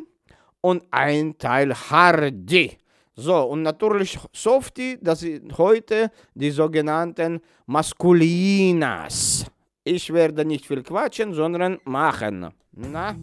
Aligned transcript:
und 0.61 0.83
ein 0.91 1.37
Teil 1.37 1.73
Hardy. 1.73 2.77
So, 3.15 3.43
und 3.43 3.63
natürlich 3.63 4.17
Softie, 4.31 4.97
das 5.01 5.19
sind 5.19 5.57
heute 5.57 6.11
die 6.33 6.51
sogenannten 6.51 7.41
Maskulinas. 7.65 9.45
Ich 9.83 10.13
werde 10.13 10.45
nicht 10.45 10.65
viel 10.65 10.83
quatschen, 10.83 11.33
sondern 11.33 11.79
machen. 11.83 12.47
Na? 12.71 13.15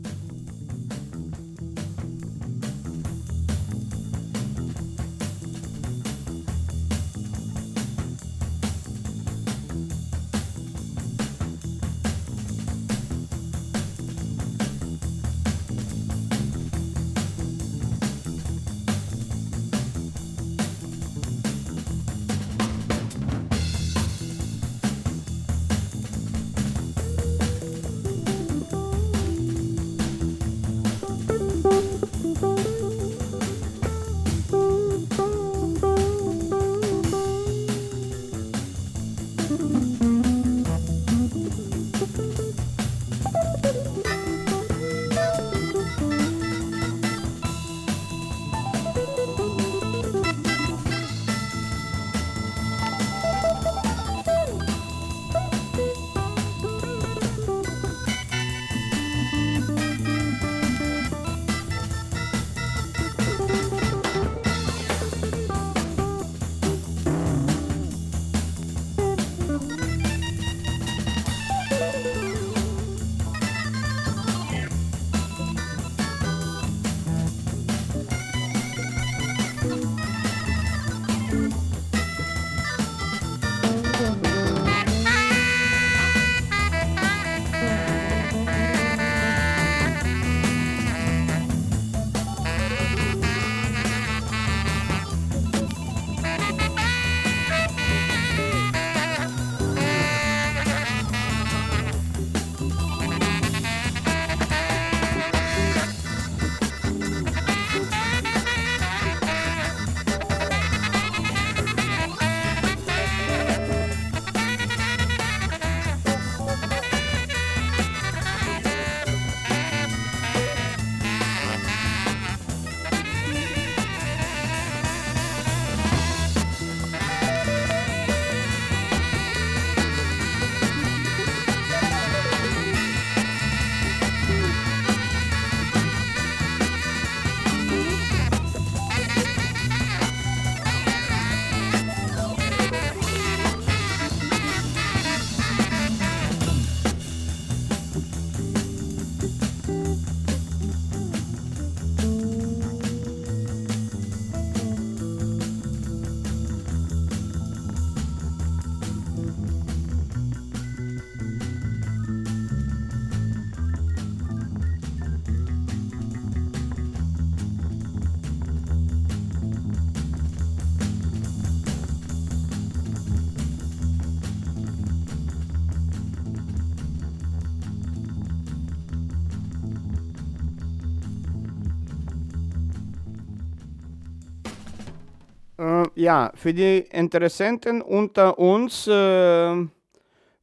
Ja, 185.99 186.31
für 186.35 186.55
die 186.55 186.79
Interessenten 186.93 187.83
unter 187.83 188.39
uns 188.39 188.87
äh, 188.87 189.67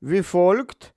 wie 0.01 0.21
folgt. 0.21 0.93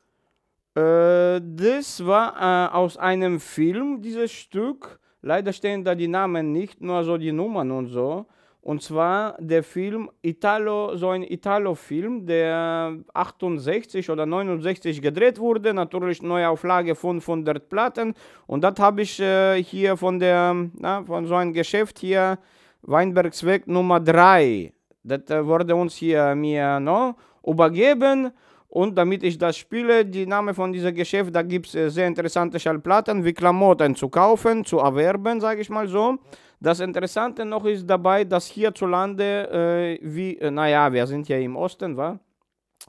Äh, 0.75 1.41
das 1.41 2.05
war 2.05 2.35
äh, 2.37 2.75
aus 2.75 2.97
einem 2.97 3.39
Film, 3.39 4.03
dieses 4.03 4.33
Stück. 4.33 4.99
Leider 5.23 5.53
stehen 5.53 5.85
da 5.85 5.95
die 5.95 6.09
Namen 6.09 6.51
nicht, 6.51 6.81
nur 6.81 7.05
so 7.05 7.17
die 7.17 7.31
Nummern 7.31 7.71
und 7.71 7.87
so. 7.87 8.27
Und 8.61 8.83
zwar 8.83 9.37
der 9.39 9.63
Film 9.63 10.11
Italo, 10.23 10.97
so 10.97 11.11
ein 11.11 11.23
Italo-Film, 11.23 12.27
der 12.27 12.99
68 13.15 14.11
oder 14.11 14.27
69 14.27 15.01
gedreht 15.01 15.39
wurde. 15.39 15.73
Natürlich 15.73 16.21
Neuauflage 16.21 16.97
500 16.97 17.69
Platten. 17.69 18.13
Und 18.49 18.65
das 18.65 18.75
habe 18.81 19.03
ich 19.03 19.21
äh, 19.21 19.63
hier 19.63 19.97
von 19.97 20.19
der, 20.19 20.55
na, 20.75 21.05
von 21.05 21.27
so 21.27 21.37
einem 21.37 21.53
Geschäft 21.53 22.01
hier, 22.01 22.39
Weinbergsweg 22.83 23.67
Nummer 23.67 24.01
3. 24.01 24.73
Das 25.03 25.31
äh, 25.31 25.45
wurde 25.45 25.75
uns 25.75 25.95
hier 25.95 26.35
mir 26.35 26.81
no, 26.81 27.15
übergeben. 27.47 28.31
Und 28.71 28.97
damit 28.97 29.23
ich 29.23 29.39
das 29.39 29.57
spiele, 29.57 30.05
die 30.05 30.27
Name 30.27 30.53
von 30.53 30.73
diesem 30.73 30.95
Geschäft, 30.95 31.35
da 31.35 31.43
gibt 31.43 31.67
es 31.69 31.75
äh, 31.75 31.89
sehr 31.89 32.07
interessante 32.07 32.61
Schallplatten 32.61 33.25
wie 33.25 33.33
Klamotten 33.33 33.95
zu 33.97 34.09
kaufen, 34.09 34.65
zu 34.65 34.79
erwerben, 34.79 35.41
sage 35.41 35.63
ich 35.63 35.71
mal 35.71 35.89
so. 35.89 36.19
Das 36.61 36.81
Interessante 36.81 37.45
noch 37.45 37.65
ist 37.65 37.89
dabei, 37.89 38.25
dass 38.25 38.47
hierzulande, 38.47 39.49
äh, 39.51 39.99
wie, 40.03 40.37
äh, 40.39 40.51
naja, 40.51 40.93
wir 40.93 41.07
sind 41.07 41.29
ja 41.29 41.39
im 41.39 41.57
Osten, 41.57 41.97
wa? 41.97 42.19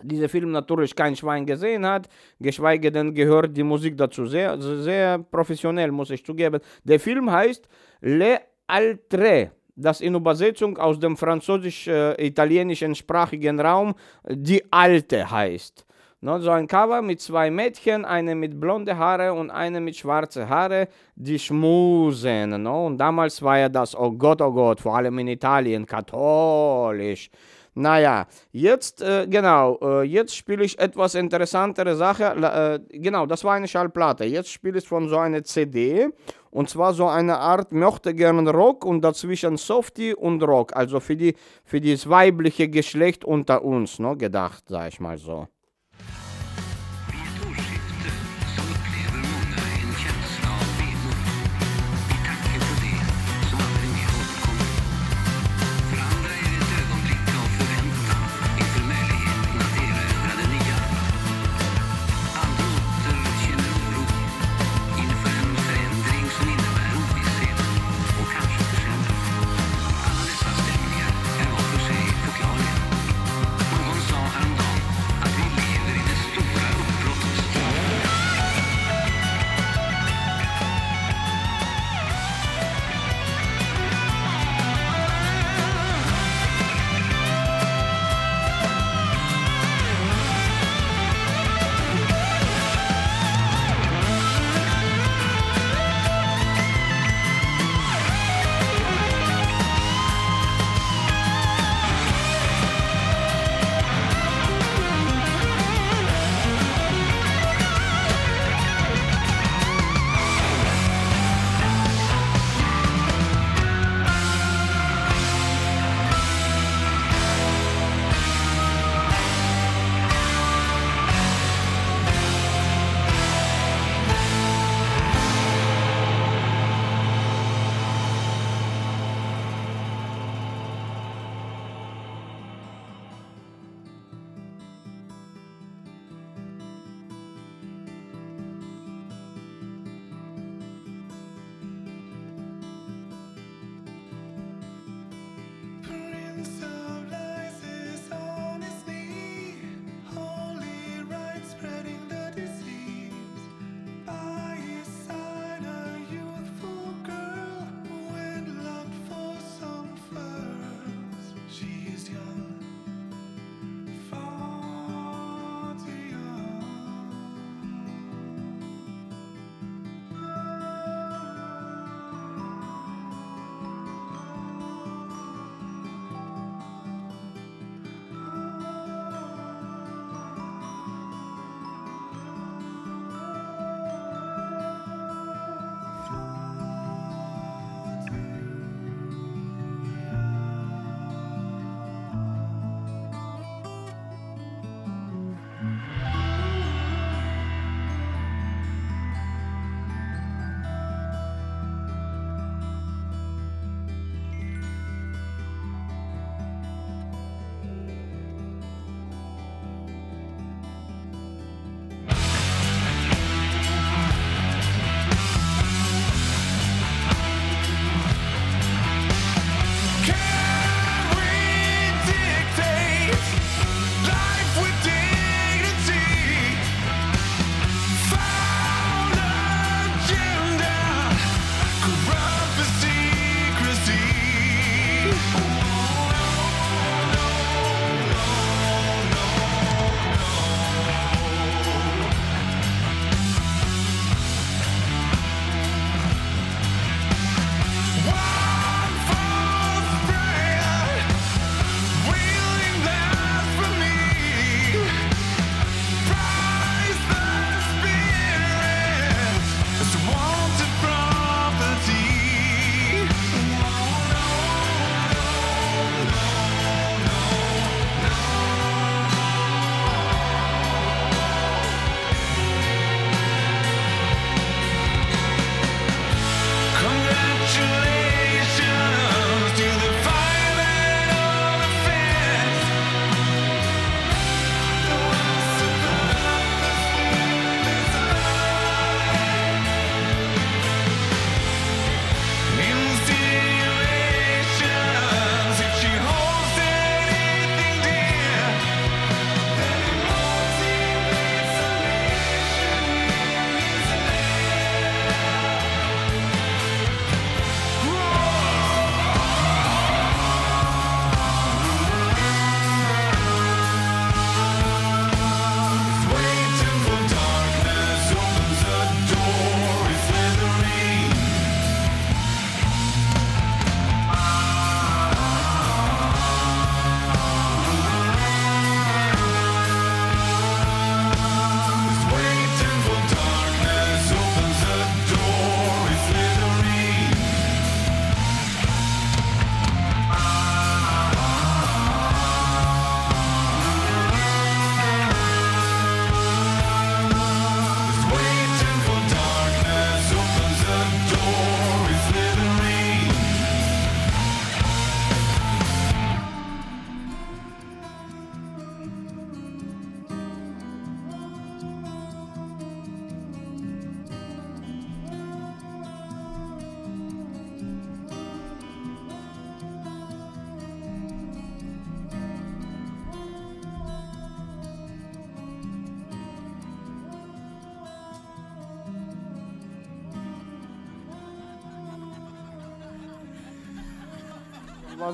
Dieser 0.01 0.29
Film 0.29 0.51
natürlich 0.51 0.95
kein 0.95 1.15
Schwein 1.15 1.45
gesehen 1.45 1.85
hat, 1.85 2.09
geschweige 2.39 2.91
denn 2.91 3.13
gehört 3.13 3.55
die 3.55 3.63
Musik 3.63 3.97
dazu 3.97 4.25
sehr, 4.25 4.59
sehr 4.61 5.17
professionell, 5.19 5.91
muss 5.91 6.09
ich 6.09 6.23
zugeben. 6.23 6.61
Der 6.83 6.99
Film 6.99 7.29
heißt 7.29 7.67
Le 8.01 8.39
Altre, 8.67 9.51
das 9.81 10.01
in 10.01 10.15
Übersetzung 10.15 10.77
aus 10.77 10.99
dem 10.99 11.17
französisch-italienischen 11.17 12.95
sprachigen 12.95 13.59
Raum 13.59 13.95
die 14.27 14.63
Alte 14.71 15.29
heißt. 15.29 15.85
No, 16.21 16.37
so 16.39 16.51
ein 16.51 16.67
Cover 16.67 17.01
mit 17.01 17.21
zwei 17.21 17.49
Mädchen, 17.49 18.03
eine 18.03 18.35
mit 18.35 18.59
blonde 18.59 18.97
Haare 18.97 19.33
und 19.33 19.49
eine 19.51 19.79
mit 19.79 19.95
schwarze 19.95 20.49
Haare, 20.49 20.89
die 21.15 21.39
schmusen. 21.39 22.61
No? 22.61 22.87
Und 22.87 22.97
damals 22.97 23.41
war 23.41 23.57
ja 23.57 23.69
das, 23.69 23.95
oh 23.95 24.11
Gott, 24.11 24.41
oh 24.41 24.51
Gott, 24.51 24.81
vor 24.81 24.97
allem 24.97 25.17
in 25.19 25.29
Italien, 25.29 25.85
katholisch. 25.85 27.29
Naja, 27.79 28.27
jetzt, 28.51 29.01
äh, 29.01 29.25
genau, 29.25 29.79
äh, 29.81 30.03
jetzt 30.03 30.35
spiele 30.35 30.65
ich 30.65 30.77
etwas 30.77 31.15
interessantere 31.15 31.95
Sache. 31.95 32.25
Äh, 32.91 32.97
genau, 32.99 33.25
das 33.25 33.45
war 33.45 33.53
eine 33.53 33.69
Schallplatte. 33.69 34.25
Jetzt 34.25 34.51
spiele 34.51 34.79
ich 34.79 34.87
von 34.87 35.07
so 35.07 35.17
einer 35.17 35.43
CD. 35.45 36.09
Und 36.51 36.69
zwar 36.69 36.93
so 36.93 37.07
eine 37.07 37.37
Art 37.37 37.71
möchte 37.71 38.13
gern 38.13 38.45
Rock 38.49 38.83
und 38.83 39.01
dazwischen 39.01 39.55
Softie 39.55 40.13
und 40.13 40.43
Rock. 40.43 40.75
Also 40.75 40.99
für, 40.99 41.15
die, 41.15 41.35
für 41.63 41.79
das 41.79 42.09
weibliche 42.09 42.67
Geschlecht 42.67 43.23
unter 43.23 43.63
uns 43.63 43.97
no, 43.97 44.17
gedacht, 44.17 44.65
sag 44.67 44.89
ich 44.89 44.99
mal 44.99 45.17
so. 45.17 45.47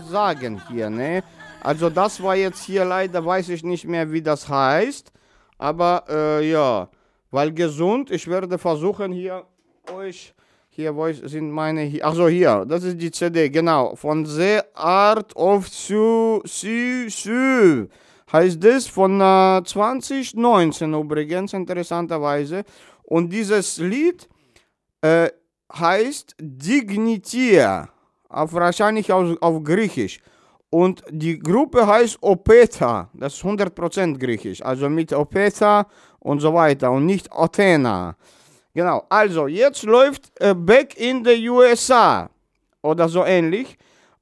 Sagen 0.06 0.62
hier, 0.70 0.90
ne? 0.90 1.24
Also 1.62 1.90
das 1.90 2.22
war 2.22 2.36
jetzt 2.36 2.64
hier 2.64 2.86
leider, 2.86 3.26
weiß 3.26 3.50
ich 3.50 3.64
nicht 3.64 3.86
mehr, 3.86 4.12
wie 4.12 4.22
das 4.22 4.48
heißt. 4.48 5.12
Aber 5.58 6.04
äh, 6.10 6.50
ja, 6.50 6.90
weil 7.32 7.52
gesund, 7.52 8.12
ich 8.12 8.28
werde 8.28 8.58
versuchen 8.58 9.12
hier 9.12 9.46
euch, 9.92 10.34
hier, 10.70 10.96
wo 10.96 11.12
sind 11.12 11.52
meine, 11.52 11.82
hier, 11.82 12.06
ach 12.06 12.14
so, 12.14 12.28
hier, 12.28 12.66
das 12.68 12.84
ist 12.84 13.02
die 13.02 13.12
CD, 13.12 13.50
genau, 13.50 13.96
von 13.96 14.26
The 14.26 14.60
Art 14.74 15.36
of 15.36 15.68
Su, 15.70 16.42
Su, 16.46 17.10
Su, 17.10 17.88
heißt 18.32 18.64
das, 18.64 18.88
von 18.88 19.20
äh, 19.22 19.64
2019 19.64 20.94
übrigens, 20.94 21.54
interessanterweise. 21.54 22.64
Und 23.04 23.32
dieses 23.32 23.78
Lied 23.78 24.28
äh, 25.02 25.30
heißt 25.74 26.36
Dignitia, 26.40 27.90
auf, 28.36 28.54
wahrscheinlich 28.54 29.12
auf, 29.12 29.38
auf 29.42 29.64
Griechisch. 29.64 30.20
Und 30.70 31.04
die 31.10 31.40
Gruppe 31.40 31.88
heißt 31.88 32.18
Opeta, 32.22 33.10
das 33.14 33.36
ist 33.36 33.44
100% 33.44 34.18
Griechisch, 34.18 34.62
also 34.62 34.90
mit 34.90 35.14
Opeta 35.14 35.88
und 36.20 36.40
so 36.40 36.54
weiter 36.54 36.92
und 36.92 37.06
nicht 37.06 37.32
Athena. 37.32 38.16
Genau, 38.74 39.06
also 39.08 39.48
jetzt 39.48 39.84
läuft 39.84 40.32
äh, 40.42 40.54
Back 40.54 40.98
in 41.00 41.24
the 41.24 41.50
USA 41.50 42.30
oder 42.82 43.08
so 43.08 43.24
ähnlich. 43.24 43.78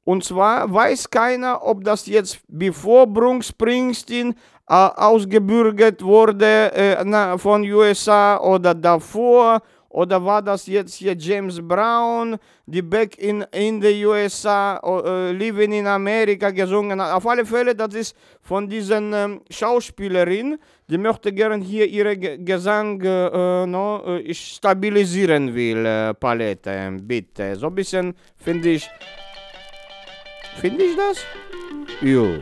Und 0.05 0.23
zwar 0.23 0.71
weiß 0.71 1.09
keiner, 1.09 1.65
ob 1.65 1.83
das 1.83 2.05
jetzt 2.05 2.39
bevor 2.47 3.07
Bruce 3.07 3.47
Springsteen 3.47 4.35
äh, 4.69 4.73
ausgebürgert 4.73 6.03
wurde 6.03 6.71
äh, 6.73 7.03
na, 7.03 7.37
von 7.37 7.63
USA 7.63 8.37
oder 8.37 8.75
davor. 8.75 9.61
Oder 9.93 10.25
war 10.25 10.41
das 10.41 10.65
jetzt 10.65 10.95
hier 10.95 11.15
James 11.15 11.61
Brown, 11.61 12.37
die 12.65 12.81
Back 12.81 13.15
in, 13.19 13.45
in 13.51 13.79
the 13.79 14.05
USA, 14.07 14.81
äh, 14.83 15.31
Living 15.31 15.71
in 15.71 15.85
America 15.85 16.49
gesungen 16.49 16.99
hat? 16.99 17.13
Auf 17.13 17.27
alle 17.27 17.45
Fälle, 17.45 17.75
das 17.75 17.93
ist 17.93 18.17
von 18.41 18.67
diesen 18.67 19.13
ähm, 19.13 19.41
Schauspielerin, 19.51 20.57
die 20.87 20.97
möchte 20.97 21.31
gern 21.31 21.61
hier 21.61 21.85
ihre 21.87 22.17
Ge 22.17 22.39
Gesang 22.39 22.99
äh, 23.01 23.67
no, 23.67 24.17
äh, 24.17 24.33
stabilisieren 24.33 25.53
will, 25.53 25.85
äh, 25.85 26.15
Palette, 26.15 26.97
bitte. 26.99 27.55
So 27.55 27.67
ein 27.67 27.75
bisschen 27.75 28.15
finde 28.35 28.69
ich, 28.69 28.89
finde 30.59 30.85
ich 30.85 30.95
das? 30.95 31.23
Jo. 32.01 32.39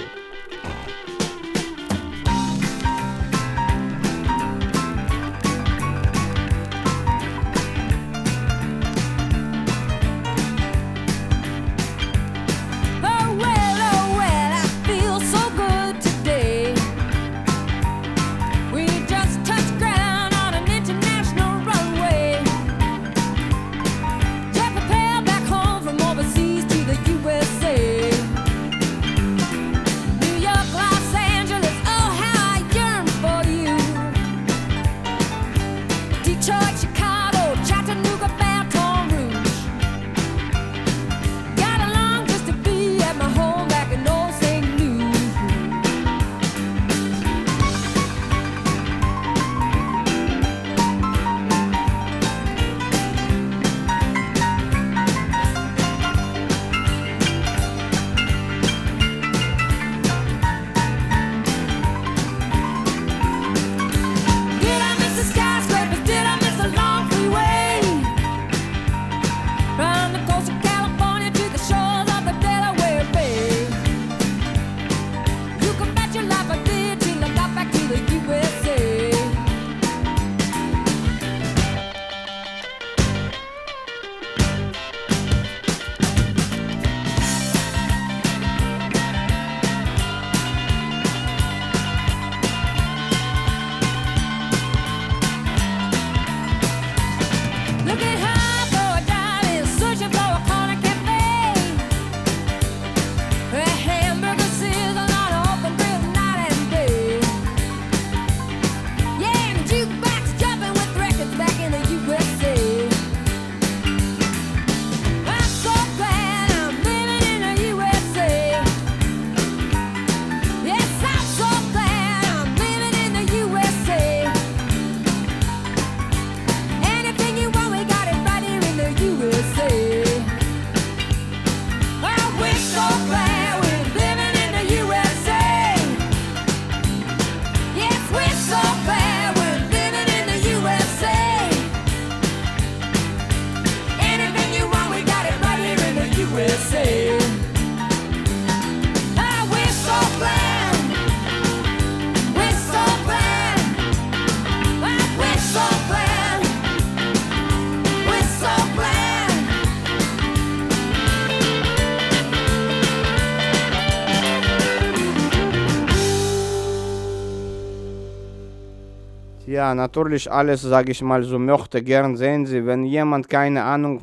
Ja, 169.62 169.76
natürlich 169.76 170.26
alles, 170.32 170.64
sage 170.64 170.92
ich 170.92 171.04
mal, 171.04 171.22
so 171.22 171.38
möchte 171.38 171.84
gern 171.84 172.18
sehen 172.18 172.48
Sie, 172.48 172.66
wenn 172.66 172.84
jemand 172.84 173.30
keine 173.30 173.64
Ahnung 173.64 174.02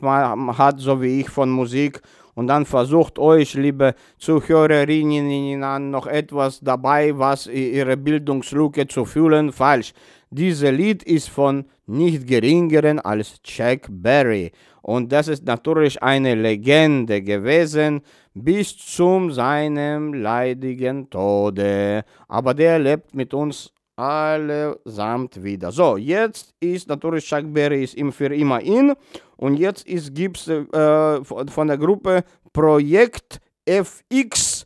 hat, 0.56 0.78
so 0.78 1.02
wie 1.02 1.22
ich 1.22 1.28
von 1.28 1.50
Musik 1.50 2.00
und 2.36 2.46
dann 2.46 2.64
versucht 2.64 3.18
euch, 3.18 3.54
liebe 3.54 3.96
Zuhörerinnen, 4.18 5.90
noch 5.90 6.06
etwas 6.06 6.60
dabei, 6.60 7.18
was 7.18 7.48
Ihre 7.48 7.96
Bildungslücke 7.96 8.86
zu 8.86 9.04
füllen, 9.04 9.50
falsch. 9.50 9.94
Dieses 10.30 10.70
Lied 10.70 11.02
ist 11.02 11.28
von 11.28 11.64
nicht 11.86 12.28
geringeren 12.28 13.00
als 13.00 13.42
Chuck 13.42 13.88
Berry 13.90 14.52
und 14.82 15.10
das 15.10 15.26
ist 15.26 15.44
natürlich 15.44 16.00
eine 16.00 16.36
Legende 16.36 17.20
gewesen 17.20 18.02
bis 18.32 18.76
zum 18.76 19.32
seinem 19.32 20.14
leidigen 20.14 21.10
Tode. 21.10 22.04
Aber 22.28 22.54
der 22.54 22.78
lebt 22.78 23.12
mit 23.12 23.34
uns 23.34 23.72
allesamt 23.98 25.42
wieder. 25.42 25.72
So, 25.72 25.96
jetzt 25.96 26.54
ist 26.60 26.88
natürlich 26.88 27.24
Chuck 27.26 27.52
Berry 27.52 27.82
ist 27.84 27.94
ihm 27.94 28.12
für 28.12 28.32
immer 28.34 28.60
in 28.60 28.94
und 29.36 29.56
jetzt 29.56 29.86
ist 29.88 30.14
gibt's 30.14 30.46
äh, 30.48 31.24
von 31.24 31.66
der 31.66 31.76
Gruppe 31.78 32.22
Projekt 32.52 33.40
FX 33.66 34.64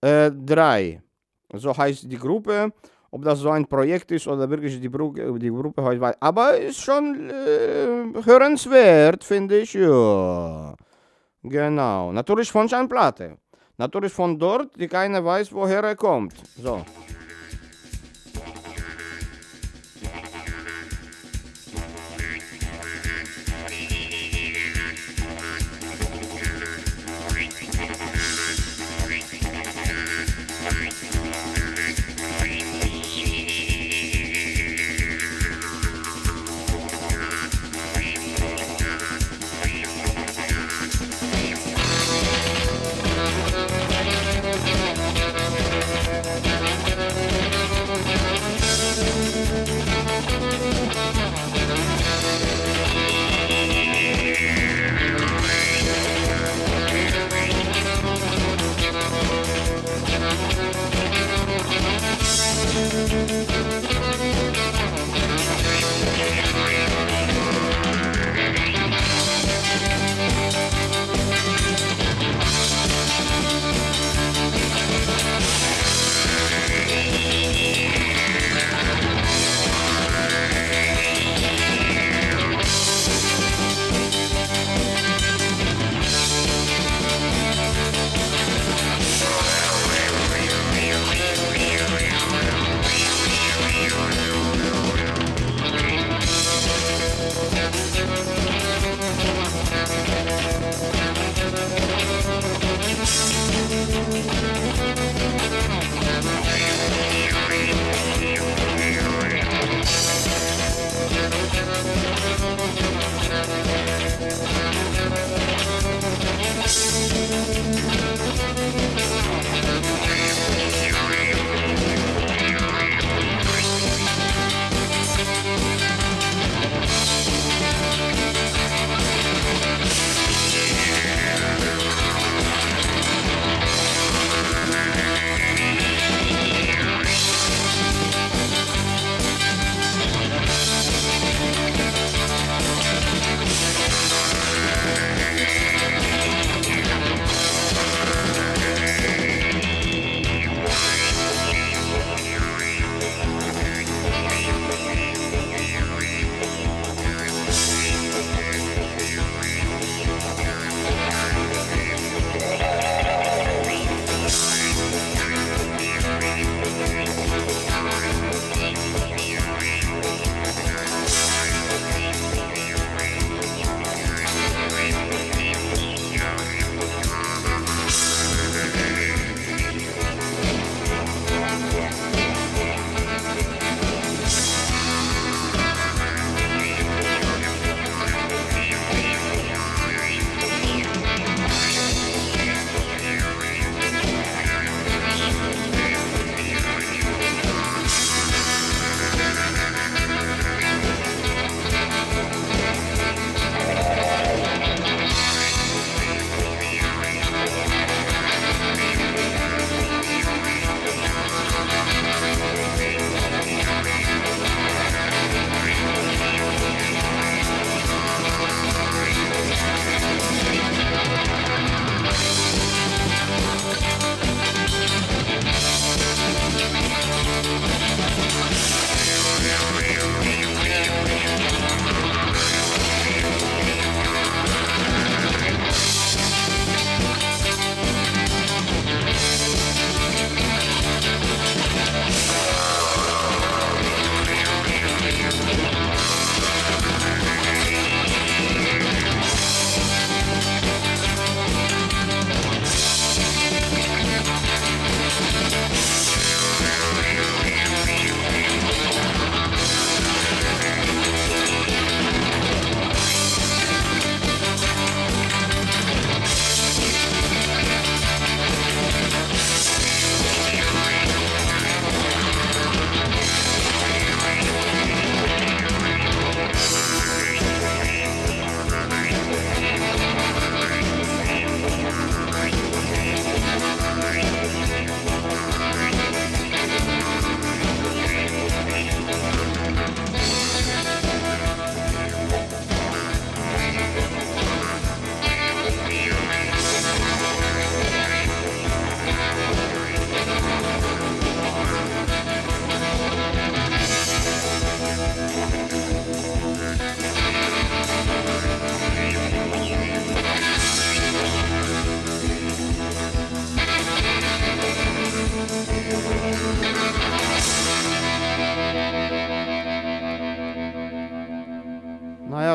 äh, 0.00 0.30
3. 0.30 1.02
So 1.54 1.76
heißt 1.76 2.10
die 2.10 2.16
Gruppe. 2.18 2.72
Ob 3.12 3.24
das 3.24 3.40
so 3.40 3.50
ein 3.50 3.66
Projekt 3.66 4.12
ist 4.12 4.28
oder 4.28 4.48
wirklich 4.48 4.80
die, 4.80 4.88
Bru 4.88 5.12
die 5.36 5.50
Gruppe 5.50 5.82
heißt, 5.82 6.00
weiß- 6.00 6.16
aber 6.20 6.56
ist 6.56 6.80
schon 6.80 7.28
äh, 7.28 8.22
hörenswert, 8.24 9.24
finde 9.24 9.58
ich. 9.58 9.74
Ja. 9.74 10.76
Genau. 11.42 12.12
Natürlich 12.12 12.52
von 12.52 12.68
Schallplatte. 12.68 13.36
Natürlich 13.78 14.12
von 14.12 14.38
dort, 14.38 14.78
die 14.78 14.86
keiner 14.86 15.24
weiß, 15.24 15.52
woher 15.52 15.82
er 15.82 15.96
kommt. 15.96 16.34
So. 16.62 16.84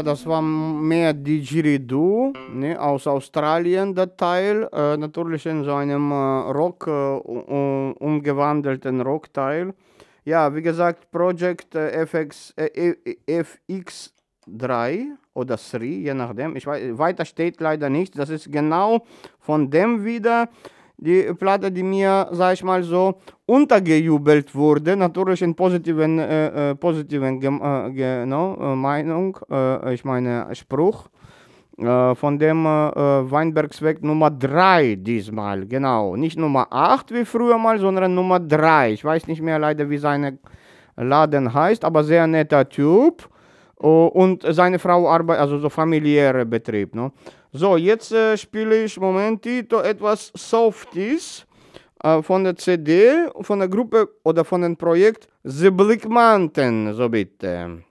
Das 0.05 0.25
war 0.25 0.41
mehr 0.41 1.13
Didgeridoo 1.13 2.31
ne, 2.53 2.79
aus 2.79 3.07
Australien, 3.07 3.93
der 3.95 4.15
Teil. 4.15 4.69
Äh, 4.71 4.97
natürlich 4.97 5.45
in 5.45 5.63
so 5.63 5.73
einem 5.73 6.11
äh, 6.11 6.15
Rock, 6.15 6.87
äh, 6.87 6.91
um, 6.91 7.93
umgewandelten 7.93 9.01
Rockteil. 9.01 9.73
Ja, 10.23 10.53
wie 10.55 10.61
gesagt, 10.61 11.11
Project 11.11 11.75
äh, 11.75 12.05
FX, 12.05 12.53
äh, 12.57 12.95
E- 13.05 13.17
FX3 13.27 15.05
oder 15.33 15.57
3, 15.57 15.83
je 15.85 16.13
nachdem. 16.13 16.55
Ich 16.55 16.65
weiß, 16.65 16.97
weiter 16.97 17.25
steht 17.25 17.59
leider 17.59 17.89
nicht. 17.89 18.17
Das 18.17 18.29
ist 18.29 18.51
genau 18.51 19.03
von 19.39 19.69
dem 19.69 20.05
wieder 20.05 20.49
die 20.97 21.33
Platte, 21.37 21.71
die 21.71 21.83
mir, 21.83 22.27
sag 22.31 22.53
ich 22.53 22.63
mal 22.63 22.83
so, 22.83 23.15
untergejubelt 23.45 24.55
wurde. 24.55 24.95
Natürlich 24.95 25.41
in 25.41 25.55
positiven, 25.55 26.19
äh, 26.19 26.71
äh, 26.71 26.75
positiven 26.75 27.39
Gem- 27.39 27.61
äh, 27.61 27.91
genau, 27.91 28.75
Meinung, 28.75 29.37
äh, 29.49 29.93
ich 29.93 30.05
meine 30.05 30.47
Spruch. 30.53 31.07
Äh, 31.77 32.15
von 32.15 32.39
dem 32.39 32.65
äh, 32.65 32.69
Weinbergsweg 32.69 34.01
Nummer 34.01 34.31
3 34.31 34.95
diesmal, 34.95 35.65
genau. 35.67 36.15
Nicht 36.15 36.39
Nummer 36.39 36.67
8 36.69 37.13
wie 37.13 37.25
früher 37.25 37.57
mal, 37.57 37.77
sondern 37.79 38.15
Nummer 38.15 38.39
3. 38.39 38.93
Ich 38.93 39.03
weiß 39.03 39.27
nicht 39.27 39.41
mehr 39.41 39.59
leider, 39.59 39.89
wie 39.89 39.97
seine 39.97 40.37
Laden 40.95 41.53
heißt, 41.53 41.83
aber 41.83 42.05
sehr 42.05 42.27
netter 42.27 42.67
Typ. 42.69 43.27
Und 43.77 44.43
seine 44.49 44.79
Frau 44.79 45.09
arbeitet, 45.09 45.41
also 45.41 45.59
so 45.59 45.69
familiärer 45.69 46.45
Betrieb. 46.45 46.95
Ne? 46.95 47.11
So, 47.57 47.77
jetzt 47.77 48.11
äh, 48.11 48.35
spiele 48.35 48.83
ich 48.83 48.99
Momentito 48.99 49.79
etwas 49.79 50.29
Softies 50.35 51.45
äh, 52.03 52.21
von 52.21 52.43
der 52.43 52.57
CD, 52.57 53.29
von 53.39 53.59
der 53.59 53.69
Gruppe 53.69 54.09
oder 54.25 54.43
von 54.43 54.61
dem 54.61 54.75
Projekt 54.75 55.29
The 55.43 55.69
Blick 55.69 56.05
Mountain, 56.05 56.93
so 56.93 57.07
bitte. 57.07 57.81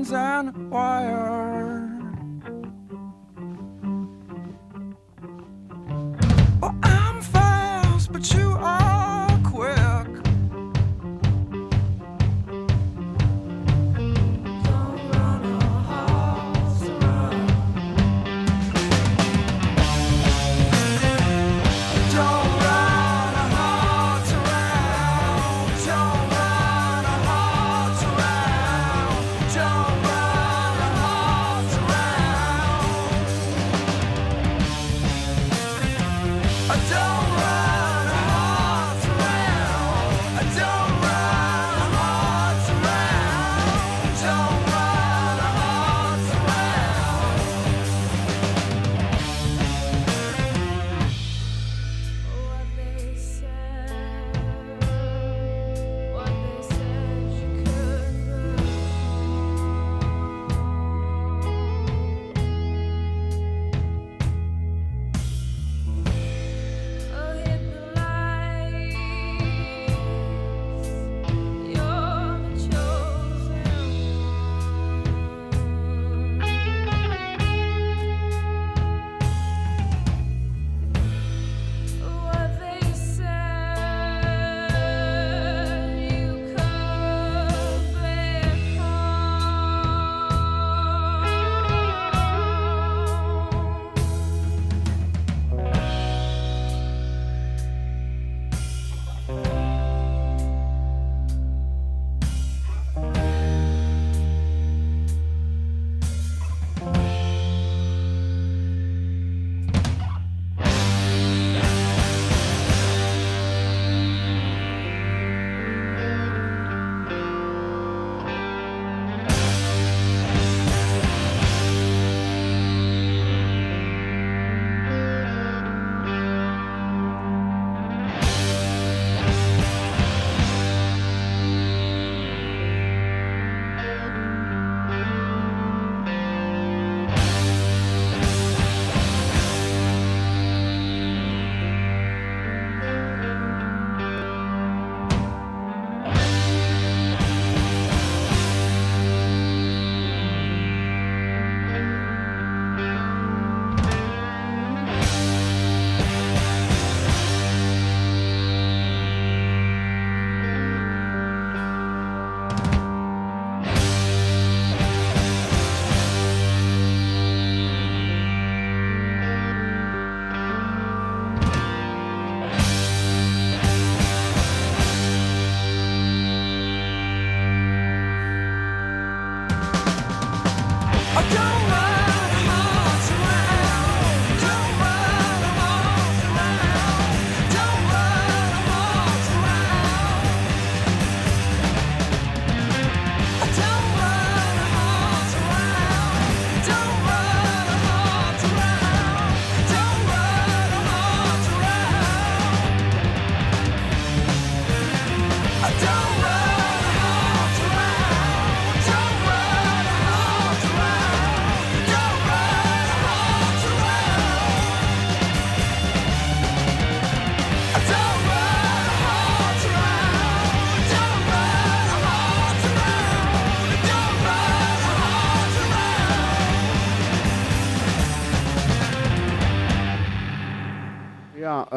Lines 0.00 0.12
and 0.12 0.70
wire. 0.70 1.98
Well, 6.60 6.74
oh, 6.74 6.78
I'm 6.82 7.20
fast, 7.20 8.12
but 8.12 8.32
you 8.34 8.52
are 8.52 8.79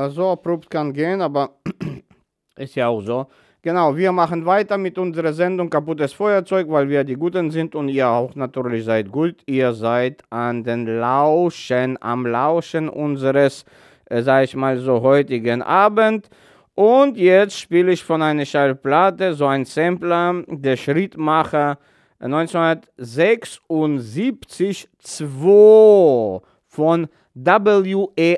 so 0.10 0.32
abrupt 0.32 0.70
kann 0.70 0.94
gehen, 0.94 1.22
aber 1.22 1.58
ist 2.56 2.76
ja 2.76 2.88
auch 2.88 3.02
so. 3.02 3.28
Genau, 3.62 3.96
wir 3.96 4.12
machen 4.12 4.46
weiter 4.46 4.78
mit 4.78 4.98
unserer 4.98 5.32
Sendung 5.32 5.70
Kaputtes 5.70 6.12
Feuerzeug, 6.12 6.70
weil 6.70 6.90
wir 6.90 7.06
die 7.06 7.16
Guten 7.16 7.50
sind 7.50 7.76
und 7.76 7.88
ihr 7.88 8.10
auch 8.10 8.36
natürlich 8.36 8.84
seid 8.84 9.10
gut. 9.10 9.42
Ihr 9.46 9.72
seid 9.74 10.22
an 10.30 10.66
den 10.66 10.86
Lauschen, 10.86 11.98
am 12.02 12.26
Lauschen 12.26 12.90
unseres, 12.90 13.64
äh, 14.06 14.22
sag 14.22 14.44
ich 14.44 14.56
mal 14.58 14.78
so, 14.80 15.02
heutigen 15.02 15.62
Abend. 15.62 16.30
Und 16.76 17.16
jetzt 17.16 17.58
spiele 17.58 17.94
ich 17.94 18.04
von 18.04 18.22
einer 18.22 18.46
Schallplatte, 18.46 19.34
so 19.34 19.46
ein 19.46 19.64
Sampler, 19.64 20.44
der 20.48 20.76
Schrittmacher 20.76 21.78
1976 22.20 24.90
2 25.00 26.42
von 26.66 27.08
WEA. 27.34 28.36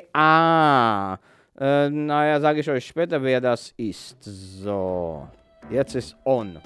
Äh, 1.58 1.88
naja, 1.88 2.40
sage 2.40 2.60
ich 2.60 2.68
euch 2.68 2.86
später, 2.86 3.22
wer 3.22 3.40
das 3.40 3.72
ist. 3.76 4.16
So, 4.22 5.26
jetzt 5.70 5.94
ist 5.94 6.16
on. 6.24 6.58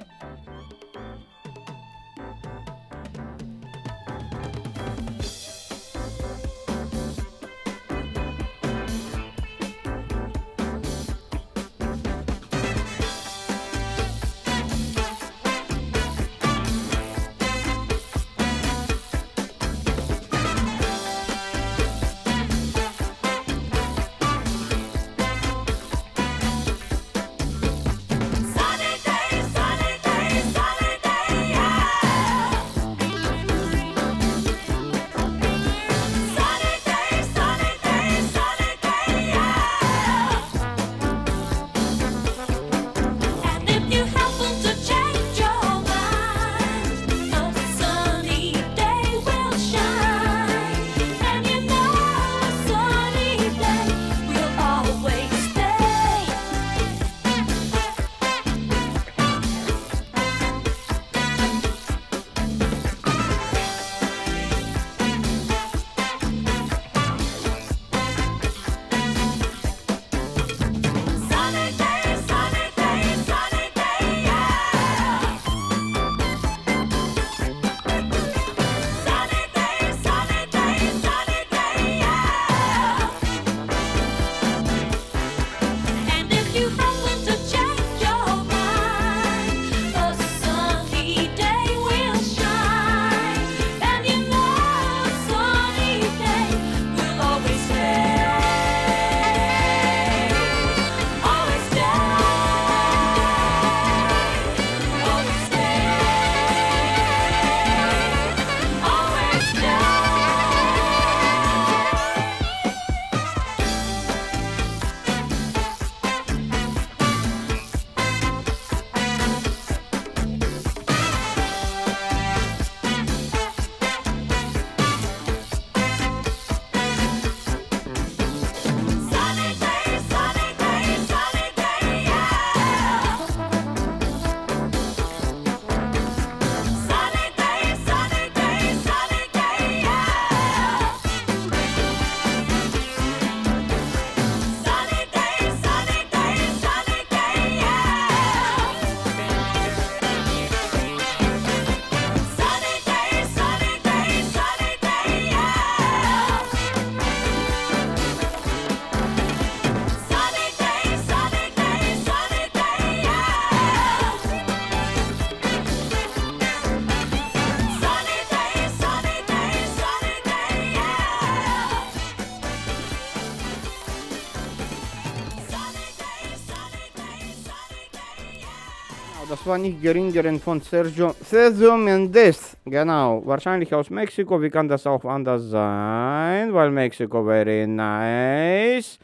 War 179.51 179.59
nicht 179.59 179.83
geringeren 179.83 180.39
von 180.39 180.61
Sergio, 180.61 181.13
Sergio 181.25 181.77
Mendes. 181.77 182.57
Genau, 182.65 183.21
wahrscheinlich 183.27 183.75
aus 183.75 183.91
Mexiko. 183.91 184.41
Wie 184.41 184.49
kann 184.49 184.69
das 184.69 184.87
auch 184.87 185.05
anders 185.05 185.43
sein? 185.51 186.55
Weil 186.55 186.71
Mexiko 186.71 187.25
very 187.25 187.67
nice. 187.67 189.01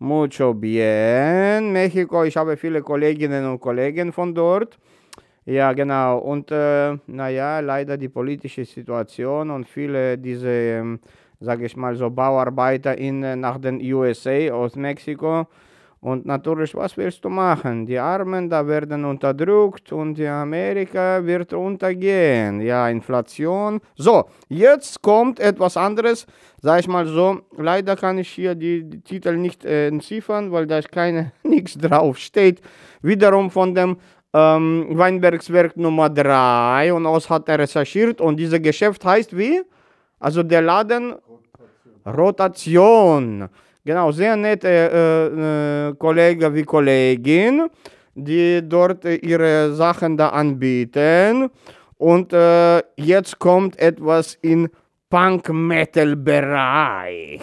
Mucho 0.00 0.52
bien. 0.52 1.72
Mexiko, 1.72 2.24
ich 2.24 2.36
habe 2.36 2.56
viele 2.56 2.82
Kolleginnen 2.82 3.46
und 3.46 3.60
Kollegen 3.60 4.12
von 4.12 4.34
dort. 4.34 4.76
Ja, 5.44 5.72
genau. 5.72 6.18
Und 6.18 6.50
äh, 6.50 6.96
naja, 7.06 7.60
leider 7.60 7.96
die 7.96 8.08
politische 8.08 8.64
Situation 8.64 9.48
und 9.52 9.68
viele 9.68 10.18
diese, 10.18 10.50
ähm, 10.50 10.98
sage 11.38 11.66
ich 11.66 11.76
mal 11.76 11.94
so, 11.94 12.10
Bauarbeiter 12.10 12.98
in, 12.98 13.22
äh, 13.22 13.36
nach 13.36 13.58
den 13.58 13.80
USA 13.92 14.50
aus 14.50 14.74
Mexiko. 14.74 15.46
Und 16.04 16.26
natürlich, 16.26 16.74
was 16.74 16.98
willst 16.98 17.24
du 17.24 17.30
machen? 17.30 17.86
Die 17.86 17.98
Armen 17.98 18.50
da 18.50 18.66
werden 18.66 19.06
unterdrückt 19.06 19.90
und 19.90 20.16
die 20.16 20.26
Amerika 20.26 21.24
wird 21.24 21.54
untergehen. 21.54 22.60
Ja, 22.60 22.90
Inflation. 22.90 23.80
So, 23.96 24.24
jetzt 24.50 25.00
kommt 25.00 25.40
etwas 25.40 25.78
anderes. 25.78 26.26
Sag 26.60 26.80
ich 26.80 26.88
mal 26.88 27.06
so, 27.06 27.40
leider 27.56 27.96
kann 27.96 28.18
ich 28.18 28.28
hier 28.28 28.54
die, 28.54 28.84
die 28.84 29.00
Titel 29.00 29.38
nicht 29.38 29.64
äh, 29.64 29.86
entziffern, 29.86 30.52
weil 30.52 30.66
da 30.66 30.82
keine 30.82 31.32
nichts 31.42 31.78
drauf 31.78 32.18
steht. 32.18 32.60
Wiederum 33.00 33.50
von 33.50 33.74
dem 33.74 33.96
ähm, 34.34 34.86
Weinbergswerk 34.90 35.74
Nummer 35.78 36.10
3 36.10 36.92
und 36.92 37.06
aus 37.06 37.30
hat 37.30 37.48
er 37.48 37.60
recherchiert 37.60 38.20
und 38.20 38.36
dieses 38.36 38.60
Geschäft 38.60 39.02
heißt 39.06 39.34
wie? 39.34 39.62
Also 40.20 40.42
der 40.42 40.60
Laden 40.60 41.14
Rotation. 42.04 43.48
Genau, 43.86 44.10
sehr 44.12 44.34
nette 44.34 44.66
äh, 44.66 45.90
äh, 45.90 45.94
Kollege 45.96 46.54
wie 46.54 46.62
Kollegin, 46.62 47.68
die 48.14 48.66
dort 48.66 49.04
äh, 49.04 49.16
ihre 49.16 49.74
Sachen 49.74 50.16
da 50.16 50.30
anbieten. 50.30 51.50
Und 51.98 52.32
äh, 52.32 52.78
jetzt 52.96 53.38
kommt 53.38 53.78
etwas 53.78 54.38
in 54.40 54.70
Punk-Metal-Bereich. 55.10 57.42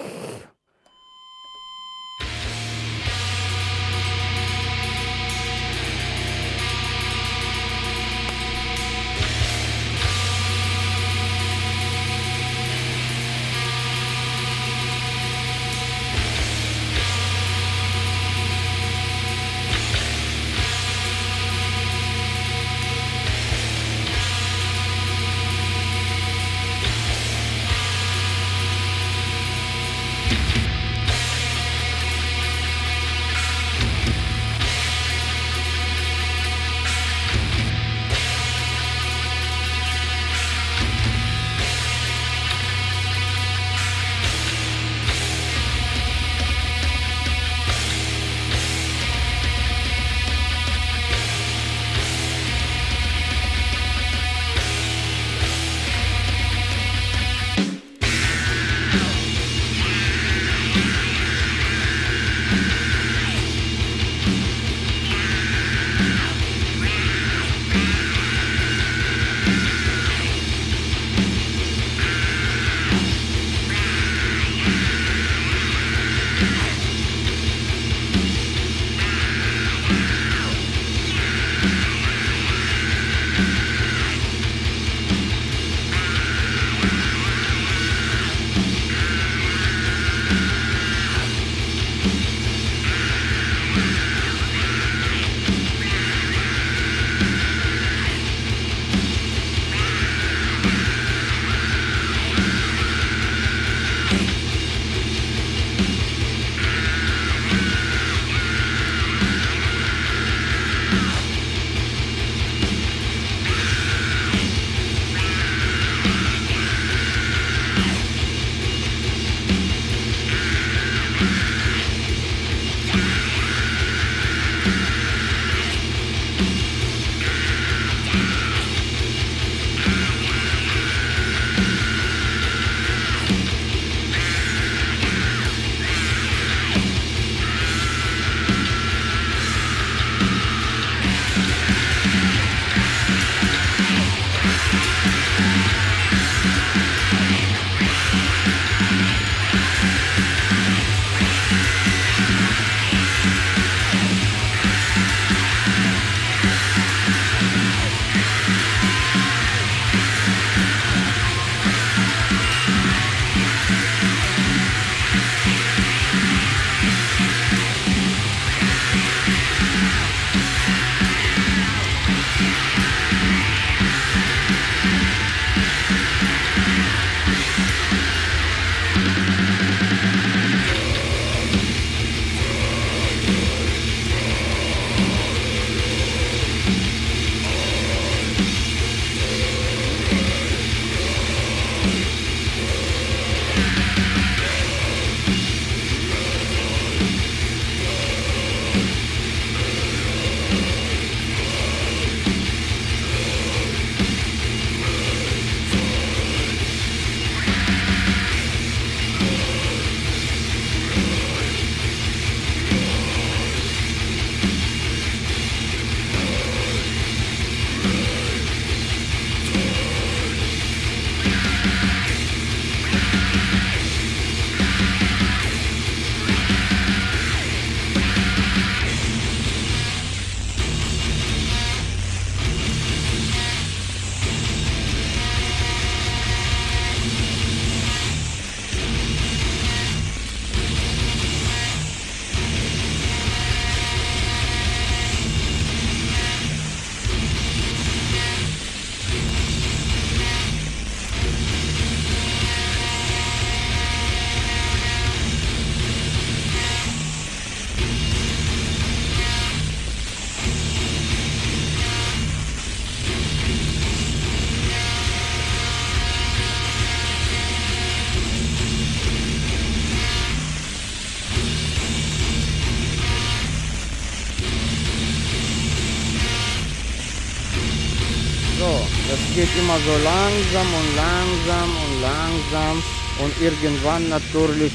Immer 279.62 279.78
so 279.80 279.92
langsam 280.04 280.68
und 280.74 280.96
langsam 280.96 281.70
und 281.84 282.02
langsam 282.02 282.84
und 283.20 283.42
irgendwann 283.42 284.10
natürlich 284.10 284.72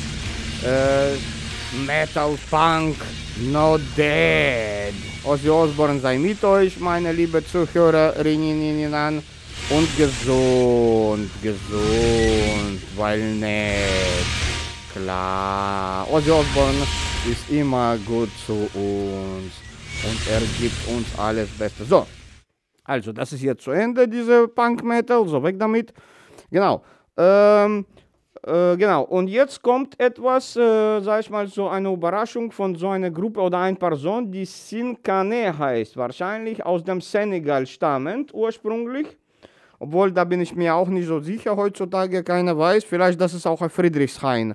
äh, 0.62 1.16
Metal 1.84 2.38
Punk 2.50 2.96
Not 3.50 3.80
Dead. 3.96 4.94
Ozzy 5.24 5.50
Osbourne 5.50 6.00
sei 6.00 6.18
mit 6.18 6.42
euch, 6.44 6.78
meine 6.78 7.12
liebe 7.12 7.44
Zuhörerinnen 7.44 9.22
und 9.70 9.96
gesund, 9.96 11.30
gesund, 11.42 12.80
weil 12.96 13.20
nicht. 13.34 14.30
Klar, 14.94 16.06
Ozzy 16.12 16.30
Osbourne 16.30 16.86
ist 17.28 17.50
immer 17.50 17.98
gut 18.06 18.30
zu 18.46 18.52
uns 18.72 19.52
und 20.04 20.20
er 20.30 20.42
gibt 20.60 20.86
uns 20.86 21.06
alles 21.18 21.48
Beste. 21.58 21.84
So, 21.84 22.06
also 22.86 23.12
das 23.12 23.32
ist 23.32 23.42
jetzt 23.42 23.62
zu 23.62 23.72
Ende, 23.72 24.08
diese 24.08 24.48
Punk 24.48 24.84
Metal, 24.84 25.26
so 25.26 25.42
weg 25.42 25.58
damit. 25.58 25.92
Genau. 26.50 26.82
Ähm, 27.16 27.86
äh, 28.46 28.76
genau, 28.76 29.02
und 29.02 29.28
jetzt 29.28 29.60
kommt 29.62 29.98
etwas, 29.98 30.54
äh, 30.56 31.00
sag 31.00 31.20
ich 31.20 31.30
mal, 31.30 31.48
so 31.48 31.68
eine 31.68 31.92
Überraschung 31.92 32.52
von 32.52 32.76
so 32.76 32.88
einer 32.90 33.10
Gruppe 33.10 33.40
oder 33.40 33.58
einer 33.58 33.76
Person, 33.76 34.30
die 34.30 34.44
Sinkane 34.44 35.56
heißt. 35.58 35.96
Wahrscheinlich 35.96 36.64
aus 36.64 36.84
dem 36.84 37.00
Senegal 37.00 37.66
stammend 37.66 38.32
ursprünglich. 38.32 39.16
Obwohl, 39.78 40.12
da 40.12 40.24
bin 40.24 40.40
ich 40.40 40.54
mir 40.54 40.74
auch 40.74 40.88
nicht 40.88 41.06
so 41.06 41.20
sicher 41.20 41.56
heutzutage, 41.56 42.22
keiner 42.22 42.56
weiß. 42.56 42.84
Vielleicht, 42.84 43.20
das 43.20 43.34
ist 43.34 43.46
auch 43.46 43.60
ein 43.60 43.68
Friedrichshain. 43.68 44.54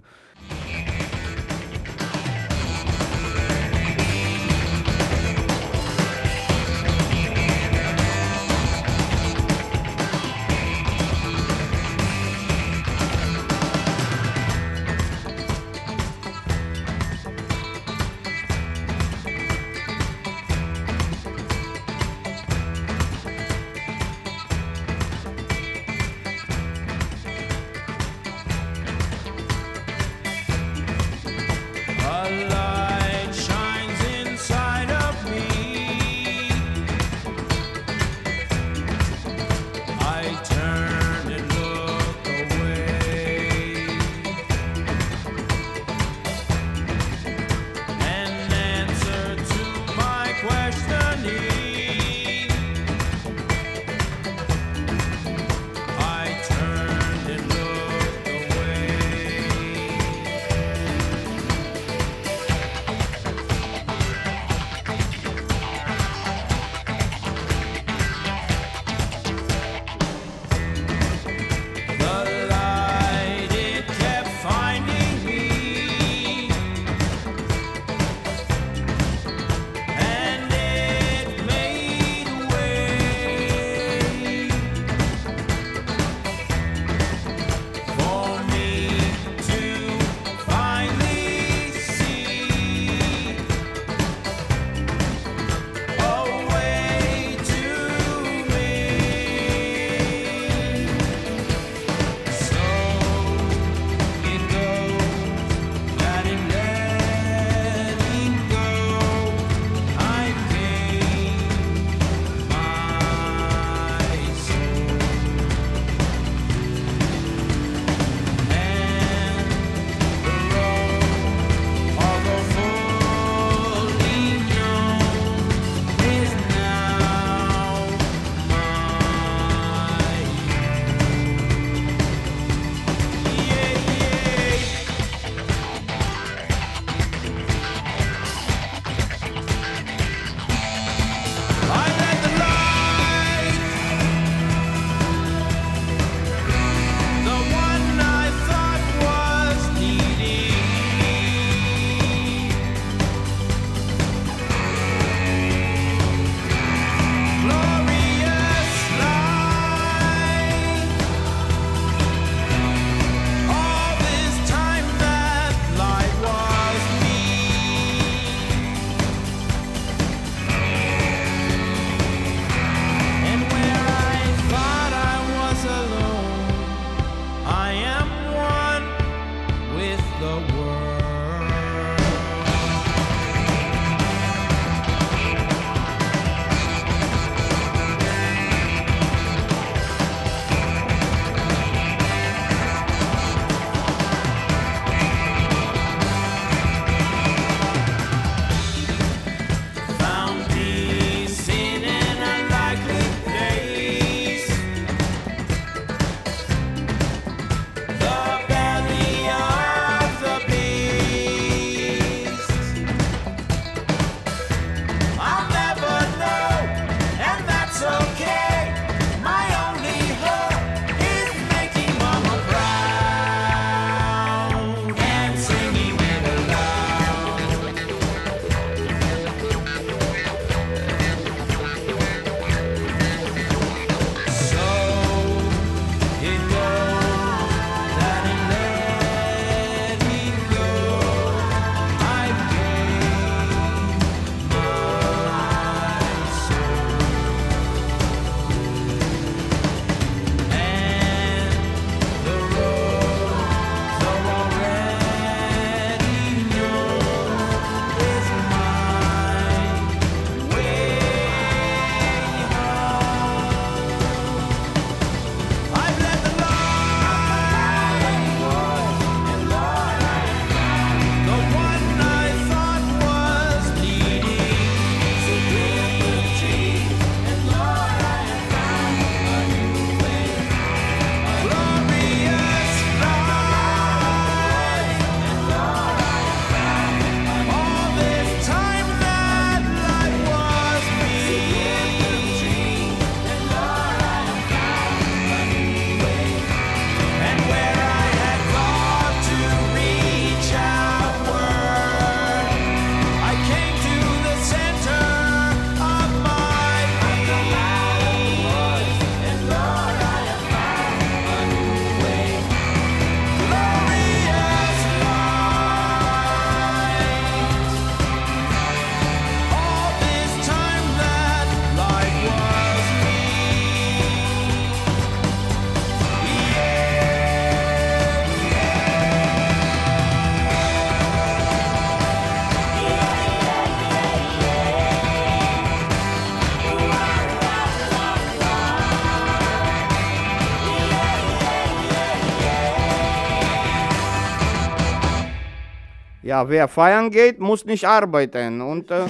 Wer 346.48 346.68
feiern 346.68 347.10
geht, 347.12 347.40
muss 347.40 347.66
nicht 347.66 347.86
arbeiten. 347.86 348.62
Und 348.62 348.92
äh, 348.92 349.06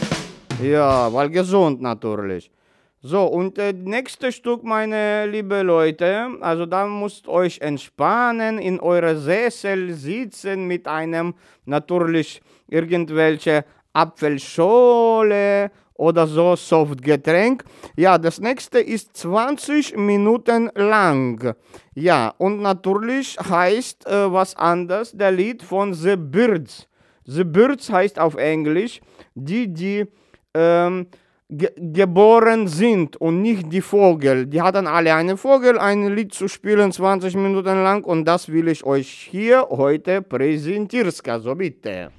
ja, 0.61 1.11
weil 1.13 1.29
gesund 1.29 1.81
natürlich. 1.81 2.51
So, 3.03 3.25
und 3.25 3.57
äh, 3.57 3.73
nächste 3.73 4.31
Stück, 4.31 4.63
meine 4.63 5.25
liebe 5.25 5.63
Leute, 5.63 6.27
also 6.39 6.67
da 6.67 6.85
müsst 6.85 7.27
euch 7.27 7.59
entspannen, 7.59 8.59
in 8.59 8.79
eure 8.79 9.17
Sessel 9.17 9.93
sitzen 9.93 10.67
mit 10.67 10.87
einem 10.87 11.33
natürlich 11.65 12.43
irgendwelche 12.67 13.65
Apfelschorle 13.91 15.71
oder 15.95 16.27
so 16.27 16.55
Softgetränk. 16.55 17.63
Ja, 17.95 18.19
das 18.19 18.39
nächste 18.39 18.79
ist 18.79 19.17
20 19.17 19.97
Minuten 19.97 20.69
lang. 20.75 21.55
Ja, 21.95 22.33
und 22.37 22.61
natürlich 22.61 23.37
heißt 23.39 24.05
äh, 24.05 24.31
was 24.31 24.55
anderes 24.55 25.11
der 25.11 25.31
Lied 25.31 25.63
von 25.63 25.95
The 25.95 26.15
Birds. 26.15 26.87
The 27.31 27.43
Birds 27.45 27.89
heißt 27.89 28.19
auf 28.19 28.35
Englisch 28.35 28.99
die, 29.35 29.71
die 29.73 30.05
ähm, 30.53 31.07
ge 31.49 31.69
geboren 31.77 32.67
sind 32.67 33.15
und 33.17 33.41
nicht 33.41 33.71
die 33.71 33.81
Vogel. 33.81 34.47
Die 34.47 34.61
hatten 34.61 34.87
alle 34.87 35.13
einen 35.13 35.37
Vogel, 35.37 35.79
ein 35.79 36.13
Lied 36.15 36.33
zu 36.33 36.47
spielen, 36.47 36.91
20 36.91 37.35
Minuten 37.35 37.83
lang 37.83 38.03
und 38.03 38.25
das 38.25 38.49
will 38.49 38.67
ich 38.67 38.83
euch 38.83 39.29
hier 39.31 39.67
heute 39.69 40.21
präsentieren. 40.21 41.11
So 41.41 41.55
bitte. 41.55 42.11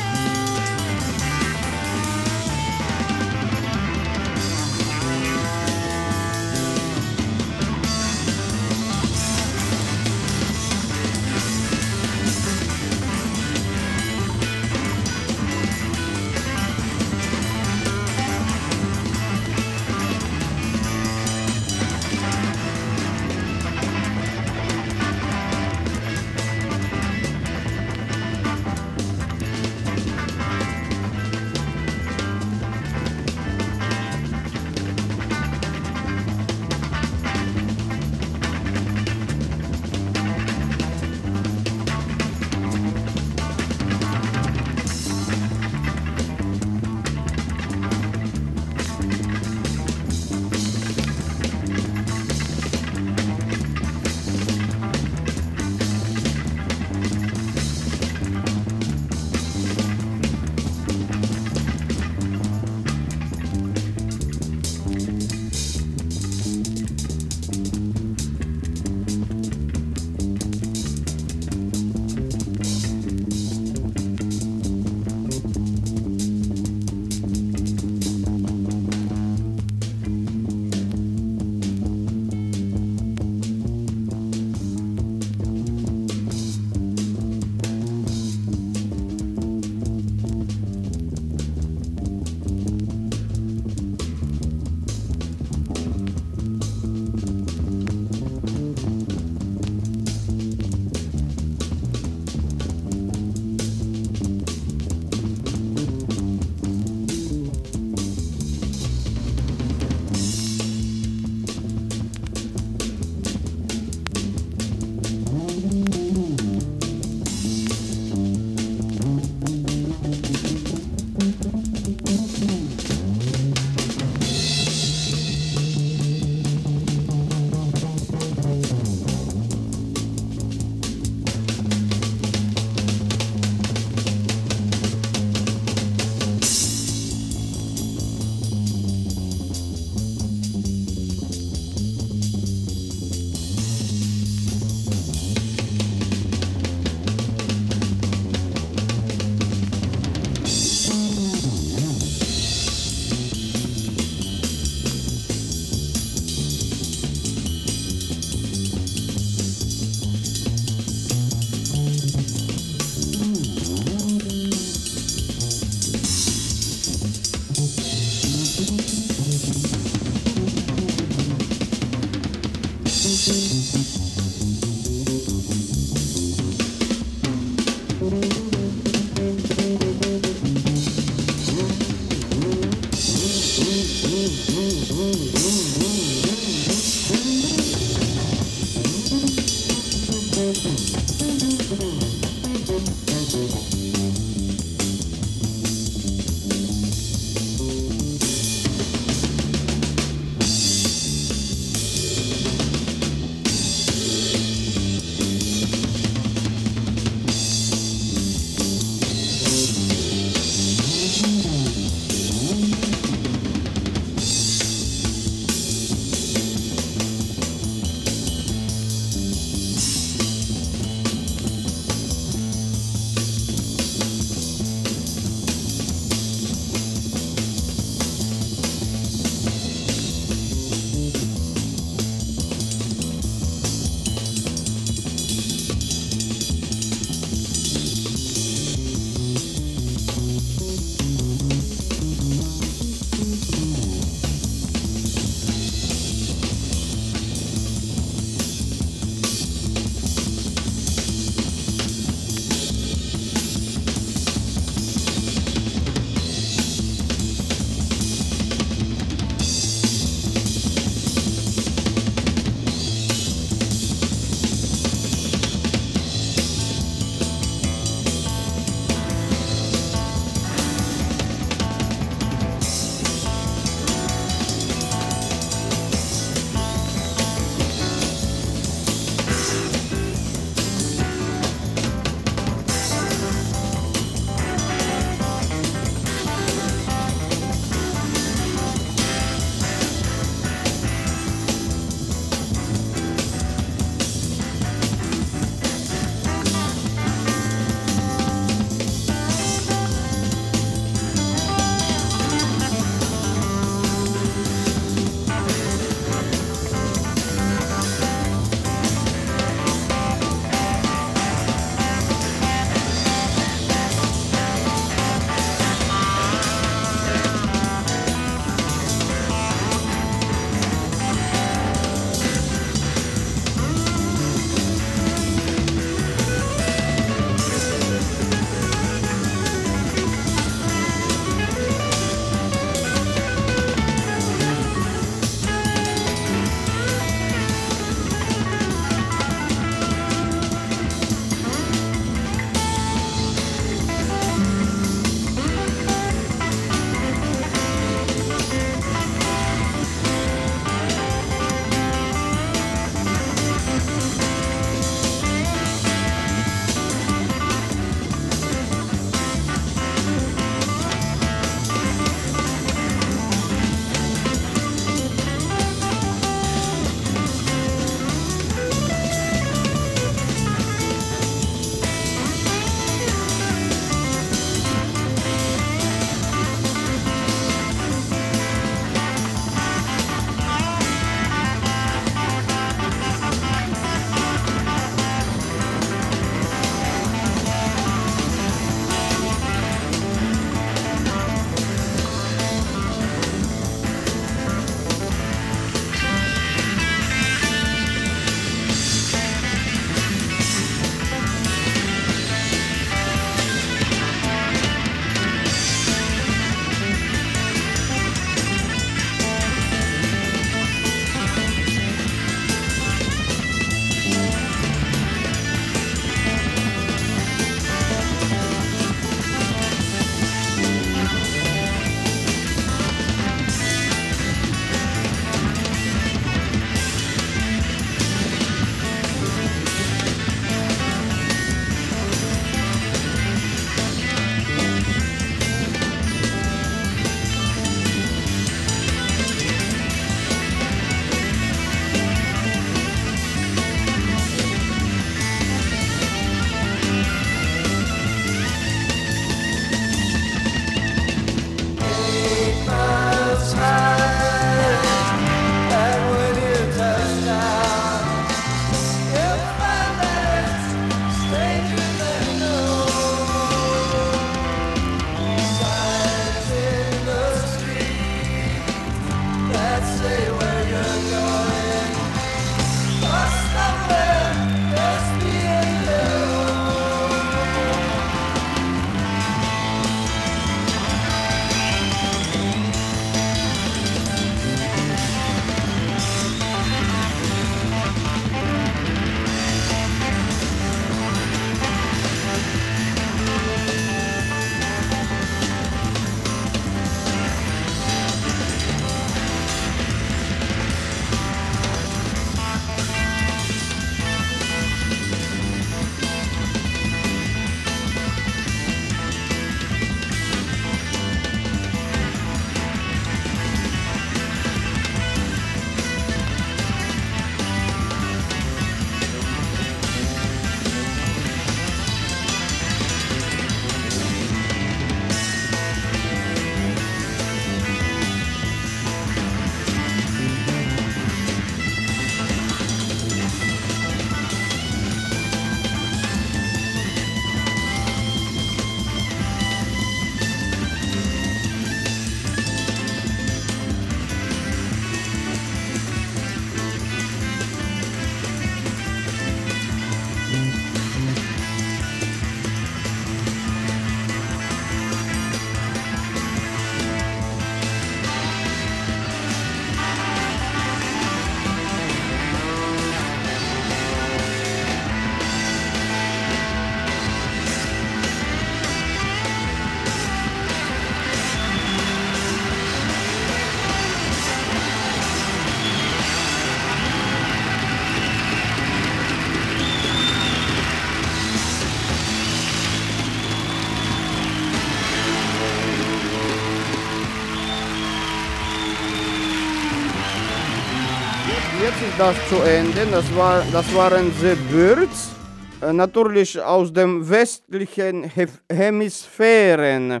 Das 591.98 592.16
zu 592.28 592.36
Ende. 592.36 592.86
Das, 592.90 593.16
war, 593.16 593.42
das 593.52 593.74
waren 593.74 594.10
The 594.20 594.34
Birds. 594.50 595.12
Äh, 595.60 595.72
natürlich 595.72 596.40
aus 596.40 596.72
dem 596.72 597.08
westlichen 597.08 598.10
Hemisphären. 598.50 600.00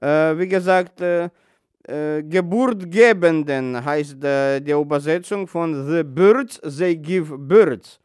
Äh, 0.00 0.38
wie 0.38 0.48
gesagt, 0.48 1.00
äh, 1.00 1.28
äh, 1.86 2.22
Geburtgebenden 2.22 3.84
heißt 3.84 4.22
äh, 4.24 4.60
die 4.60 4.72
Übersetzung 4.72 5.46
von 5.46 5.86
The 5.90 6.02
Birds, 6.04 6.60
They 6.60 6.96
Give 6.96 7.36
Birds. 7.36 7.98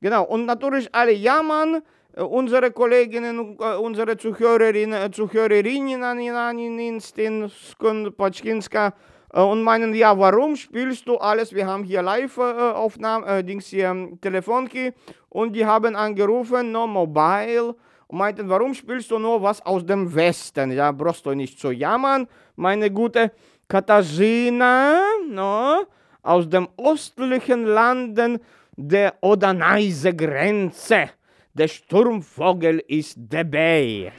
Genau, 0.00 0.24
und 0.24 0.46
natürlich 0.46 0.88
alle 0.94 1.12
jammern, 1.12 1.82
äh, 2.14 2.22
unsere 2.22 2.70
Kolleginnen, 2.70 3.58
äh, 3.60 3.76
unsere 3.76 4.16
Zuhörerinnen, 4.16 5.02
äh, 5.02 5.10
Zuhörerinnen 5.10 6.02
an 6.02 6.18
Inanin, 6.18 7.00
Stinskun, 7.00 8.12
Paczkinska, 8.16 8.88
äh, 8.88 8.92
und 9.32 9.62
meinen, 9.62 9.94
ja, 9.94 10.18
warum 10.18 10.56
spielst 10.56 11.06
du 11.06 11.16
alles? 11.16 11.52
Wir 11.54 11.66
haben 11.66 11.84
hier 11.84 12.02
Live-Aufnahmen, 12.02 13.26
äh, 13.26 13.44
Dings 13.44 13.66
hier, 13.66 13.88
ähm, 13.88 14.18
Telefonki, 14.20 14.92
und 15.28 15.52
die 15.54 15.64
haben 15.64 15.94
angerufen, 15.94 16.72
no 16.72 16.86
mobile, 16.86 17.74
und 18.08 18.18
meinten, 18.18 18.48
warum 18.48 18.74
spielst 18.74 19.10
du 19.12 19.18
nur 19.18 19.40
was 19.40 19.64
aus 19.64 19.86
dem 19.86 20.12
Westen? 20.12 20.72
Ja, 20.72 20.90
brauchst 20.90 21.24
du 21.24 21.32
nicht 21.32 21.60
zu 21.60 21.70
jammern, 21.70 22.26
meine 22.56 22.90
gute 22.90 23.30
Katharina, 23.68 25.00
no, 25.28 25.84
aus 26.22 26.48
dem 26.48 26.68
östlichen 26.76 27.66
Landen 27.66 28.40
der 28.76 29.14
Oder-Neise-Grenze. 29.20 31.10
Der 31.54 31.68
Sturmvogel 31.68 32.82
ist 32.88 33.16
dabei. 33.16 34.12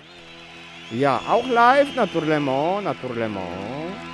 Ja, 0.92 1.20
auch 1.28 1.48
live, 1.50 1.96
naturellement, 1.96 2.84
naturellement. 2.84 4.11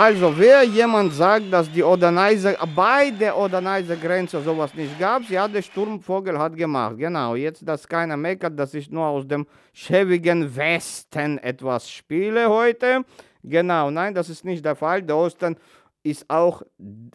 Also, 0.00 0.32
wer 0.34 0.62
jemand 0.62 1.12
sagt, 1.12 1.52
dass 1.52 1.70
die 1.70 1.82
Oder-Neiße, 1.82 2.56
bei 2.74 3.10
der 3.10 3.36
Oder-Neiße-Grenze 3.36 4.40
sowas 4.40 4.72
nicht 4.72 4.98
gab, 4.98 5.28
ja, 5.28 5.46
der 5.46 5.60
Sturmvogel 5.60 6.38
hat 6.38 6.56
gemacht. 6.56 6.96
Genau. 6.96 7.34
Jetzt, 7.34 7.68
dass 7.68 7.86
keiner 7.86 8.16
meckert, 8.16 8.58
dass 8.58 8.72
ich 8.72 8.90
nur 8.90 9.04
aus 9.04 9.28
dem 9.28 9.46
schäbigen 9.74 10.56
Westen 10.56 11.36
etwas 11.36 11.90
spiele 11.90 12.48
heute. 12.48 13.04
Genau. 13.42 13.90
Nein, 13.90 14.14
das 14.14 14.30
ist 14.30 14.42
nicht 14.42 14.64
der 14.64 14.74
Fall. 14.74 15.02
Der 15.02 15.18
Osten 15.18 15.54
ist 16.02 16.24
auch, 16.30 16.62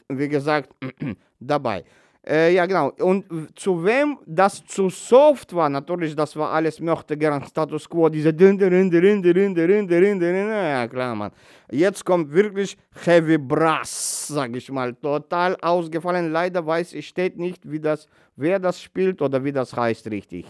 wie 0.08 0.30
gesagt, 0.30 0.70
dabei. 1.40 1.86
Äh, 2.28 2.56
ja, 2.56 2.66
genau. 2.66 2.92
Und 3.00 3.26
zu 3.56 3.84
wem 3.86 4.18
das 4.26 4.66
zu 4.66 4.90
soft 4.90 5.54
war, 5.54 5.70
natürlich, 5.70 6.16
das 6.16 6.36
war 6.36 6.52
alles 6.52 6.80
möchte 6.80 7.16
gern 7.16 7.44
Status 7.44 7.88
Quo, 7.88 8.10
diese 8.10 8.34
Dünde, 8.34 8.70
Rinde, 8.70 9.00
Rinde, 9.00 9.36
Rinde, 9.36 9.68
Rinde, 9.68 10.02
Rinde, 10.02 10.26
Rinde, 10.26 10.54
ja 10.54 10.88
klar, 10.88 11.14
Mann. 11.14 11.32
Jetzt 11.70 12.04
kommt 12.04 12.32
wirklich 12.32 12.78
Heavy 13.06 13.38
Brass, 13.38 14.28
sag 14.28 14.56
ich 14.56 14.72
mal, 14.72 14.94
total 14.96 15.56
ausgefallen. 15.62 16.32
Leider 16.32 16.66
weiß 16.66 16.94
ich, 16.94 17.08
steht 17.08 17.38
nicht, 17.38 17.70
wie 17.70 17.80
das, 17.80 18.08
wer 18.36 18.58
das 18.58 18.82
spielt 18.82 19.22
oder 19.22 19.44
wie 19.44 19.52
das 19.52 19.76
heißt 19.76 20.10
richtig. 20.10 20.46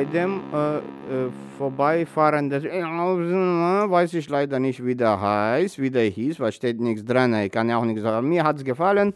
Bei 0.00 0.06
dem 0.06 0.40
äh, 0.54 0.78
äh, 0.78 0.80
vorbeifahrenden, 1.58 2.62
weiß 2.62 4.14
ich 4.14 4.30
leider 4.30 4.58
nicht, 4.58 4.82
wie 4.82 4.94
der 4.94 5.20
heißt, 5.20 5.78
wie 5.78 5.90
der 5.90 6.04
hieß, 6.04 6.40
weil 6.40 6.52
steht 6.52 6.80
nichts 6.80 7.04
dran, 7.04 7.34
ich 7.34 7.52
kann 7.52 7.68
ja 7.68 7.76
auch 7.76 7.84
nichts 7.84 8.00
sagen. 8.02 8.26
Mir 8.26 8.42
hat 8.42 8.56
es 8.56 8.64
gefallen 8.64 9.12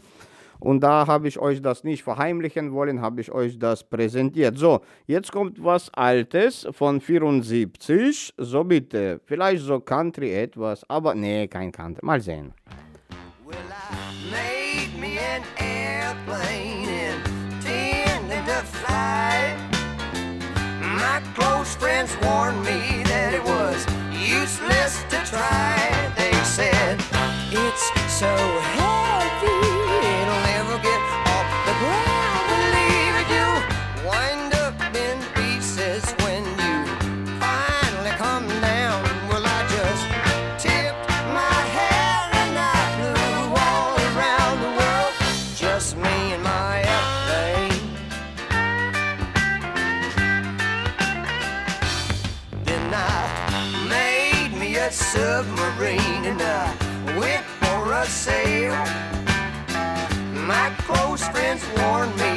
und 0.59 0.81
da 0.81 1.07
habe 1.07 1.27
ich 1.27 1.39
euch 1.39 1.59
das 1.59 1.83
nicht 1.83 2.03
verheimlichen 2.03 2.71
wollen, 2.71 3.01
habe 3.01 3.19
ich 3.21 3.31
euch 3.31 3.57
das 3.57 3.83
präsentiert. 3.83 4.59
So, 4.59 4.81
jetzt 5.07 5.31
kommt 5.31 5.63
was 5.63 5.91
Altes 5.95 6.67
von 6.69 7.01
74, 7.01 8.35
so 8.37 8.63
bitte, 8.63 9.21
vielleicht 9.25 9.63
so 9.63 9.79
Country 9.79 10.35
etwas, 10.35 10.87
aber 10.87 11.15
nee, 11.15 11.47
kein 11.47 11.71
Country, 11.71 12.05
mal 12.05 12.21
sehen. 12.21 12.53
Well, 13.43 13.55
I 13.57 14.29
made 14.29 15.01
me 15.01 15.17
an 15.19 15.41
airplane 15.57 16.85
fly. 18.65 19.34
My 20.95 21.21
close 21.35 21.75
friends 21.75 22.15
warned 22.23 22.59
me 22.63 23.03
that 23.03 23.33
it 23.33 23.43
was 23.43 23.85
useless 24.15 25.03
to 25.11 25.17
try. 25.27 25.75
They 26.15 26.31
said 26.43 27.03
it's 27.51 27.85
so 28.07 28.31
heavy, 28.79 29.74
My 60.47 60.69
close 60.85 61.27
friends 61.29 61.63
warned 61.77 62.15
me 62.17 62.34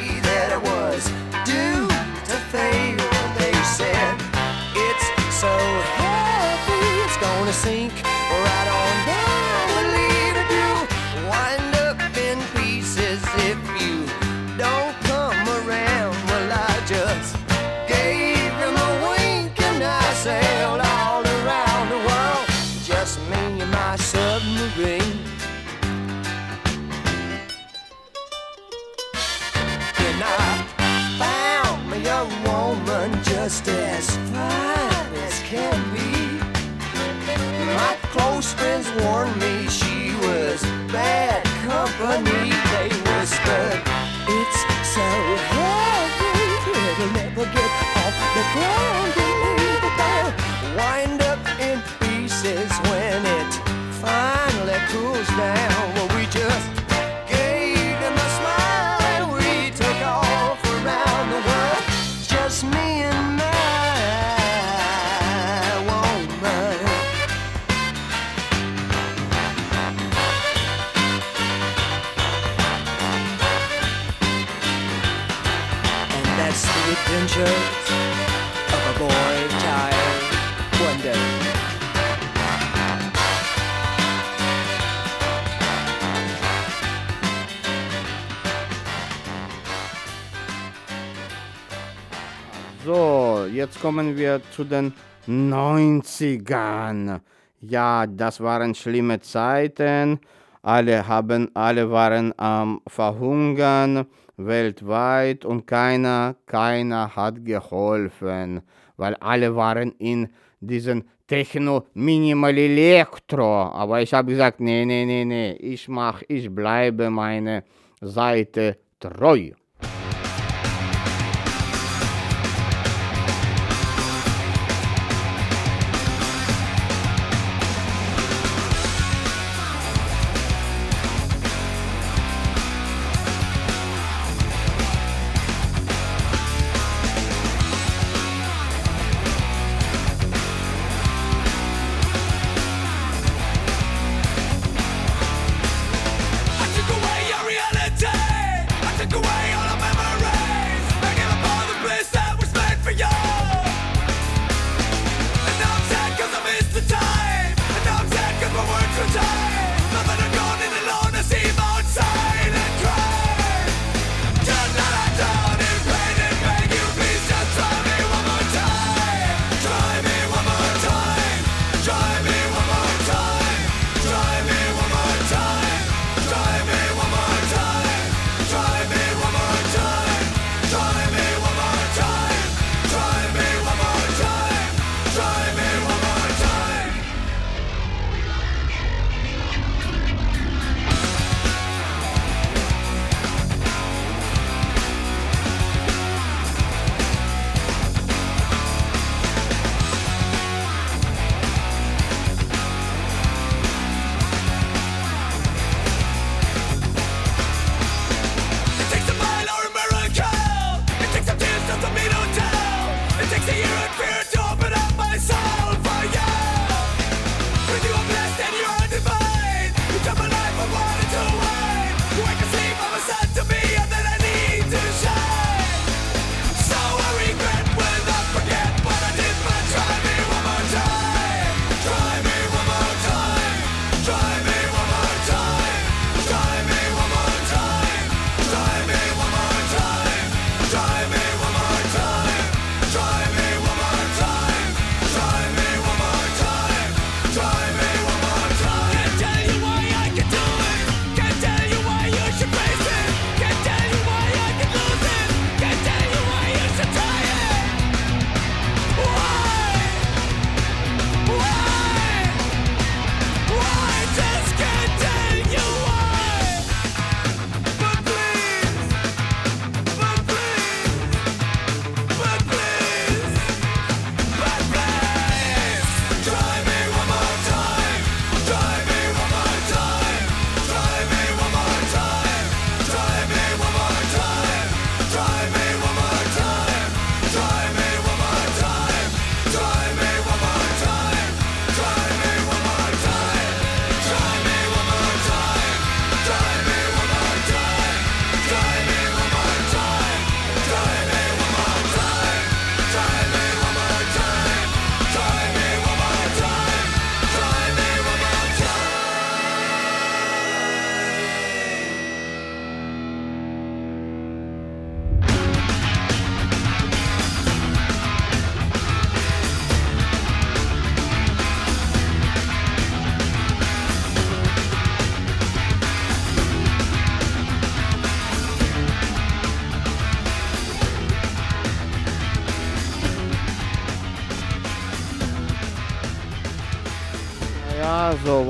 kommen 93.81 94.17
wir 94.17 94.41
zu 94.51 94.63
den 94.63 94.93
90ern. 95.27 97.21
Ja, 97.61 98.05
das 98.07 98.41
waren 98.41 98.75
schlimme 98.75 99.19
Zeiten. 99.21 100.19
Alle 100.61 101.07
haben, 101.07 101.49
alle 101.53 101.89
waren 101.89 102.33
am 102.37 102.81
Verhungern 102.87 104.05
weltweit 104.37 105.45
und 105.45 105.65
keiner, 105.65 106.35
keiner 106.45 107.15
hat 107.15 107.45
geholfen, 107.45 108.61
weil 108.97 109.15
alle 109.15 109.55
waren 109.55 109.93
in 109.99 110.29
diesen 110.59 111.07
Techno 111.27 111.85
Minimal 111.93 112.57
Elektro. 112.57 113.63
Aber 113.71 114.01
ich 114.01 114.13
habe 114.13 114.31
gesagt, 114.31 114.59
nee, 114.59 114.83
nee, 114.85 115.05
nee, 115.05 115.25
nee, 115.25 115.51
ich 115.53 115.87
mach, 115.87 116.21
ich 116.27 116.53
bleibe 116.53 117.09
meine 117.09 117.63
Seite 118.01 118.77
treu. 118.99 119.51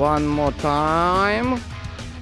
One 0.00 0.26
More 0.26 0.54
Time 0.62 1.58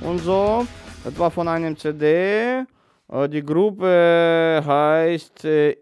und 0.00 0.18
so. 0.18 0.66
Das 1.05 1.16
war 1.16 1.30
von 1.30 1.46
einem 1.46 1.76
CD. 1.76 2.64
Äh, 3.09 3.28
Die 3.28 3.40
Gruppe 3.40 4.60
heißt 4.66 5.44
äh, 5.44 5.76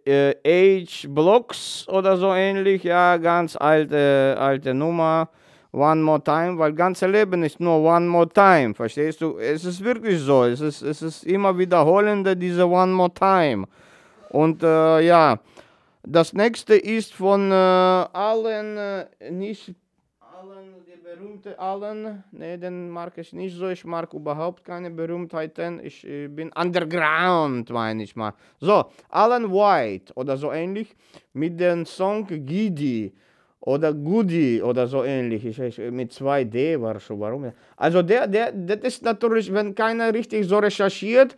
äh, 0.44 0.86
Blocks 1.08 1.88
oder 1.88 2.18
so 2.18 2.34
ähnlich. 2.34 2.84
Ja, 2.84 3.16
ganz 3.16 3.56
alte, 3.56 4.36
alte 4.38 4.74
Nummer. 4.74 5.30
One 5.72 6.02
More 6.02 6.22
Time, 6.22 6.58
weil 6.58 6.74
ganze 6.74 7.06
Leben 7.06 7.42
ist 7.42 7.60
nur 7.60 7.82
One 7.82 8.06
More 8.06 8.28
Time. 8.28 8.74
Verstehst 8.74 9.22
du? 9.22 9.38
Es 9.38 9.64
ist 9.64 9.82
wirklich 9.82 10.20
so. 10.20 10.44
Es 10.44 10.60
ist, 10.60 10.82
es 10.82 11.00
ist 11.00 11.24
immer 11.24 11.56
wiederholende, 11.56 12.36
diese 12.36 12.66
One 12.68 12.92
More 12.92 13.14
Time. 13.14 13.64
Und 14.28 14.62
äh, 14.62 15.00
ja, 15.00 15.38
das 16.02 16.34
nächste 16.34 16.76
ist 16.76 17.14
von 17.14 17.50
äh, 17.50 17.54
Allen, 17.54 18.76
äh, 18.76 19.30
nicht 19.30 19.74
berühmte 21.16 21.58
Allen. 21.58 22.24
Ne, 22.32 22.58
den 22.58 22.90
mag 22.90 23.16
ich 23.18 23.32
nicht 23.32 23.56
so. 23.56 23.68
Ich 23.68 23.84
mag 23.84 24.12
überhaupt 24.12 24.64
keine 24.64 24.90
Berühmtheiten. 24.90 25.80
Ich 25.82 26.06
äh, 26.06 26.28
bin 26.28 26.50
underground, 26.52 27.70
meine 27.70 28.02
ich 28.02 28.14
mal. 28.16 28.34
So, 28.60 28.84
Alan 29.08 29.50
White 29.50 30.12
oder 30.14 30.36
so 30.36 30.52
ähnlich 30.52 30.94
mit 31.32 31.58
dem 31.58 31.86
Song 31.86 32.26
Giddy 32.26 33.12
oder 33.60 33.92
Goody 33.94 34.62
oder 34.62 34.86
so 34.86 35.04
ähnlich. 35.04 35.44
Ich, 35.44 35.58
ich, 35.58 35.78
mit 35.90 36.12
2D 36.12 36.80
war 36.80 37.00
schon. 37.00 37.20
Warum? 37.20 37.52
Also 37.76 38.02
der, 38.02 38.26
der, 38.26 38.52
das 38.52 38.80
ist 38.82 39.02
natürlich, 39.02 39.52
wenn 39.52 39.74
keiner 39.74 40.12
richtig 40.12 40.46
so 40.46 40.58
recherchiert, 40.58 41.36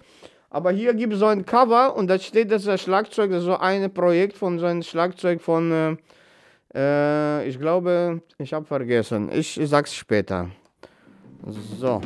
aber 0.50 0.72
hier 0.72 0.94
gibt 0.94 1.12
es 1.12 1.20
so 1.20 1.26
ein 1.26 1.44
Cover 1.44 1.94
und 1.94 2.08
da 2.08 2.18
steht, 2.18 2.50
das 2.50 2.64
Schlagzeug, 2.80 3.30
das 3.30 3.40
ist 3.40 3.46
so 3.46 3.56
ein 3.58 3.92
Projekt 3.92 4.36
von 4.36 4.58
so 4.58 4.66
einem 4.66 4.82
Schlagzeug 4.82 5.40
von, 5.40 5.70
äh, 5.72 5.96
äh, 6.74 7.48
ich 7.48 7.58
glaube, 7.58 8.22
ich 8.38 8.52
habe 8.52 8.66
vergessen. 8.66 9.30
Ich, 9.32 9.58
sag's 9.64 9.94
später. 9.94 10.50
So. 11.78 12.00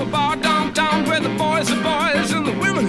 A 0.00 0.04
bar 0.04 0.36
downtown 0.36 1.06
where 1.06 1.18
the 1.18 1.28
boys 1.30 1.72
are 1.72 1.82
boys 1.82 2.30
and 2.30 2.46
the 2.46 2.52
women 2.52 2.86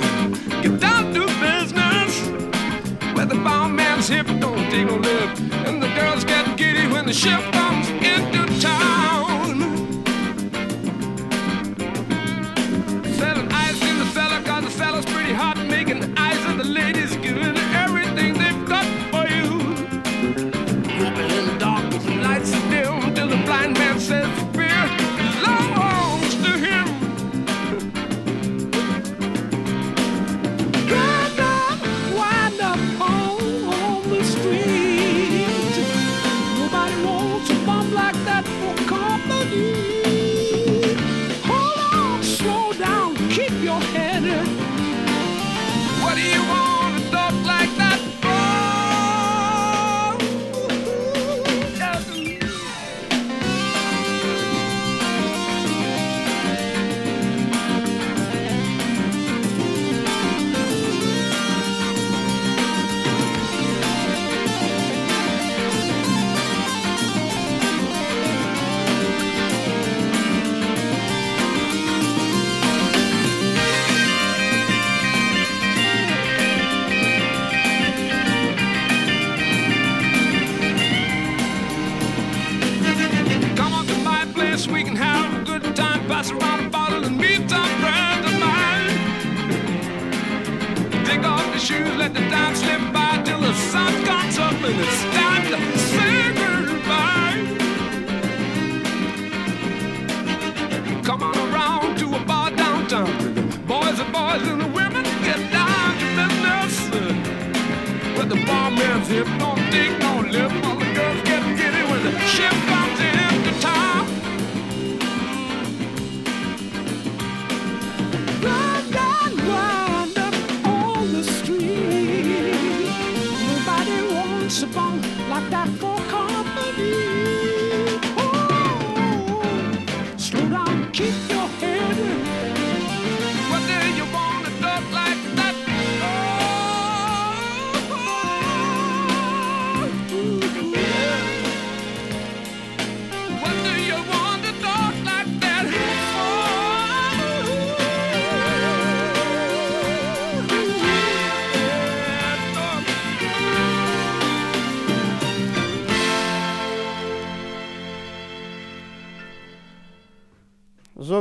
get 0.62 0.80
down 0.80 1.12
to 1.12 1.26
business. 1.42 2.30
Where 3.16 3.26
the 3.26 3.36
barman's 3.44 4.08
hip 4.08 4.39
lip, 4.72 5.40
and 5.66 5.82
the 5.82 5.88
girls 5.96 6.24
get 6.24 6.56
giddy 6.56 6.86
when 6.88 7.06
the 7.06 7.14
ship 7.14 7.42
comes 7.52 7.90
into 7.90 8.49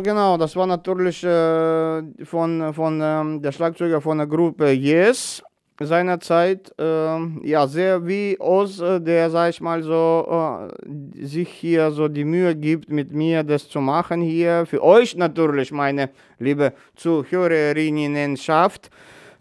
Genau, 0.03 0.37
das 0.37 0.55
war 0.57 0.67
natürlich 0.67 1.23
äh, 1.25 2.25
von, 2.25 2.73
von 2.75 3.01
ähm, 3.03 3.43
der 3.43 3.53
Schlagzeuger 3.53 4.01
von 4.01 4.19
der 4.19 4.27
Gruppe 4.27 4.71
Yes 4.71 5.43
seinerzeit. 5.81 6.73
ähm, 6.79 7.41
ja, 7.45 7.67
sehr 7.67 8.05
wie 8.07 8.37
Oz, 8.41 8.81
äh, 8.81 9.01
der, 9.01 9.31
sag 9.31 9.51
ich 9.51 9.61
mal 9.61 9.83
so, 9.83 10.27
äh, 10.67 11.25
sich 11.25 11.49
hier 11.49 11.91
so 11.91 12.09
die 12.09 12.25
Mühe 12.25 12.55
gibt, 12.57 12.91
mit 12.91 13.13
mir 13.13 13.45
das 13.45 13.69
zu 13.69 13.81
machen 13.81 14.21
hier. 14.21 14.67
Für 14.67 14.83
euch 14.83 15.17
natürlich, 15.17 15.71
meine 15.71 16.11
liebe 16.39 16.73
Zuhörerinnenschaft. 16.97 18.91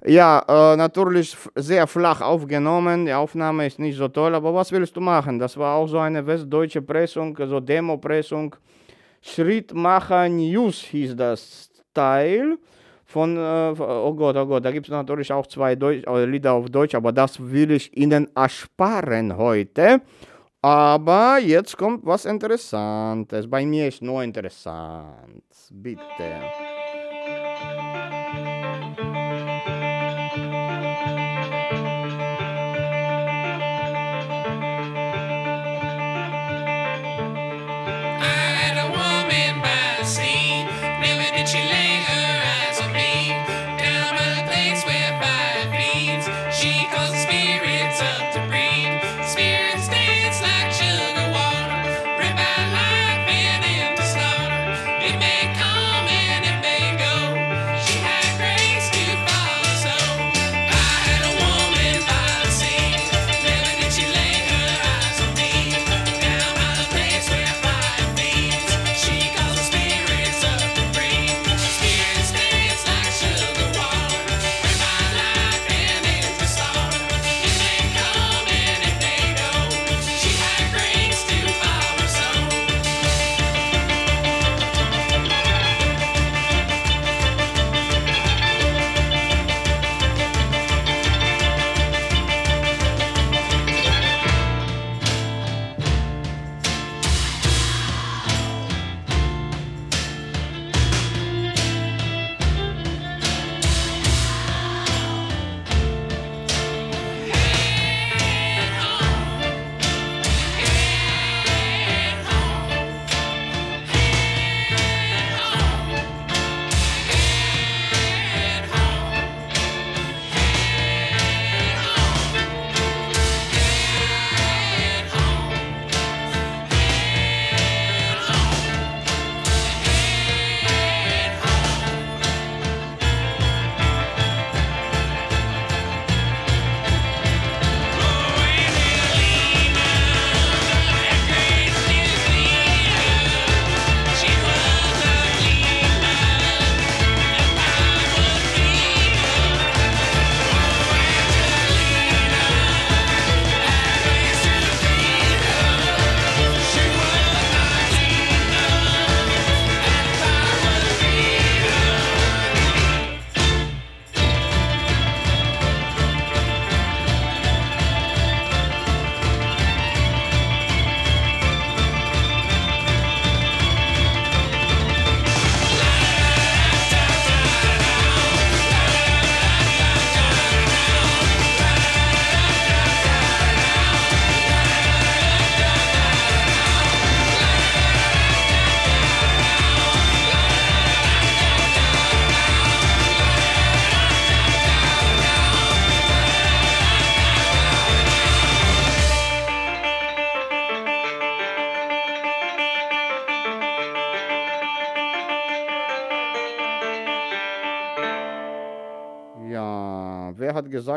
Ja, 0.05 0.43
äh, 0.47 0.77
natürlich 0.77 1.35
sehr 1.55 1.87
flach 1.87 2.21
aufgenommen. 2.21 3.07
Die 3.07 3.13
Aufnahme 3.13 3.65
ist 3.65 3.79
nicht 3.79 3.97
so 3.97 4.07
toll, 4.07 4.35
aber 4.35 4.53
was 4.53 4.71
willst 4.71 4.95
du 4.95 5.01
machen? 5.01 5.39
Das 5.39 5.57
war 5.57 5.75
auch 5.75 5.87
so 5.87 5.97
eine 5.97 6.25
westdeutsche 6.25 6.81
Pressung, 6.81 7.35
so 7.47 7.59
Demo-Pressung. 7.59 8.55
Schrittmacher 9.27 10.29
News 10.29 10.79
hieß 10.81 11.15
das 11.15 11.69
Teil 11.93 12.57
von, 13.05 13.37
äh, 13.37 13.73
oh 13.79 14.13
Gott, 14.13 14.35
oh 14.35 14.45
Gott, 14.45 14.63
da 14.63 14.71
gibt 14.71 14.87
es 14.87 14.91
natürlich 14.91 15.31
auch 15.31 15.47
zwei 15.47 15.75
Deutsch, 15.75 16.05
äh, 16.07 16.25
Lieder 16.25 16.53
auf 16.53 16.69
Deutsch, 16.69 16.95
aber 16.95 17.11
das 17.11 17.39
will 17.39 17.71
ich 17.71 17.95
Ihnen 17.95 18.29
ersparen 18.35 19.35
heute. 19.37 20.01
Aber 20.61 21.39
jetzt 21.39 21.77
kommt 21.77 22.05
was 22.05 22.25
Interessantes. 22.25 23.49
Bei 23.49 23.65
mir 23.65 23.87
ist 23.87 24.01
nur 24.01 24.23
interessant. 24.23 25.43
Bitte. 25.71 26.66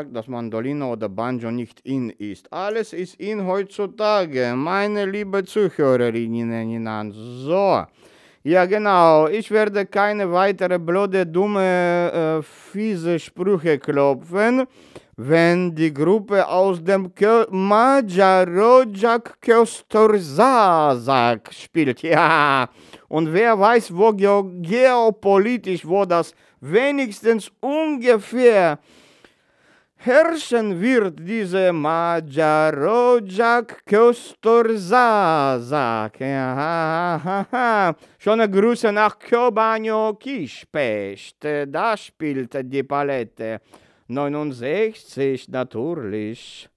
Gesagt, 0.01 0.15
dass 0.15 0.27
Mandolino 0.27 0.93
oder 0.93 1.09
Banjo 1.09 1.51
nicht 1.51 1.81
in 1.81 2.11
ist. 2.11 2.49
Alles 2.51 2.93
ist 2.93 3.19
in 3.19 3.45
heutzutage, 3.45 4.53
meine 4.55 5.05
liebe 5.05 5.43
Zuhörerinnen. 5.43 7.11
So. 7.13 7.83
Ja, 8.43 8.65
genau. 8.65 9.27
Ich 9.27 9.51
werde 9.51 9.85
keine 9.85 10.31
weitere 10.31 10.79
blöde, 10.79 11.27
dumme, 11.27 12.11
äh, 12.11 12.41
fiese 12.41 13.19
Sprüche 13.19 13.77
klopfen, 13.77 14.65
wenn 15.17 15.75
die 15.75 15.93
Gruppe 15.93 16.47
aus 16.47 16.83
dem 16.83 17.11
Majarojak 17.51 19.39
Köstorzazak 19.41 21.53
spielt. 21.53 22.01
Ja. 22.11 22.67
Und 23.07 23.31
wer 23.31 23.59
weiß, 23.59 23.95
wo 23.95 24.11
geo 24.13 24.49
geopolitisch, 24.61 25.85
wo 25.85 26.05
das 26.05 26.33
wenigstens 26.61 27.51
ungefähr 27.59 28.79
herrschen 30.03 30.81
wird, 30.81 31.19
diese 31.19 31.71
Majarojak 31.71 33.85
Köstorzazak. 33.85 36.17
Schöne 38.17 38.49
Grüße 38.49 38.91
nach 38.91 39.19
Kyobanyo 39.19 40.15
Kispest. 40.15 41.45
Da 41.67 41.95
spielt 41.95 42.57
die 42.63 42.83
Palette. 42.83 43.61
69 44.07 45.47
natürlich. 45.49 46.67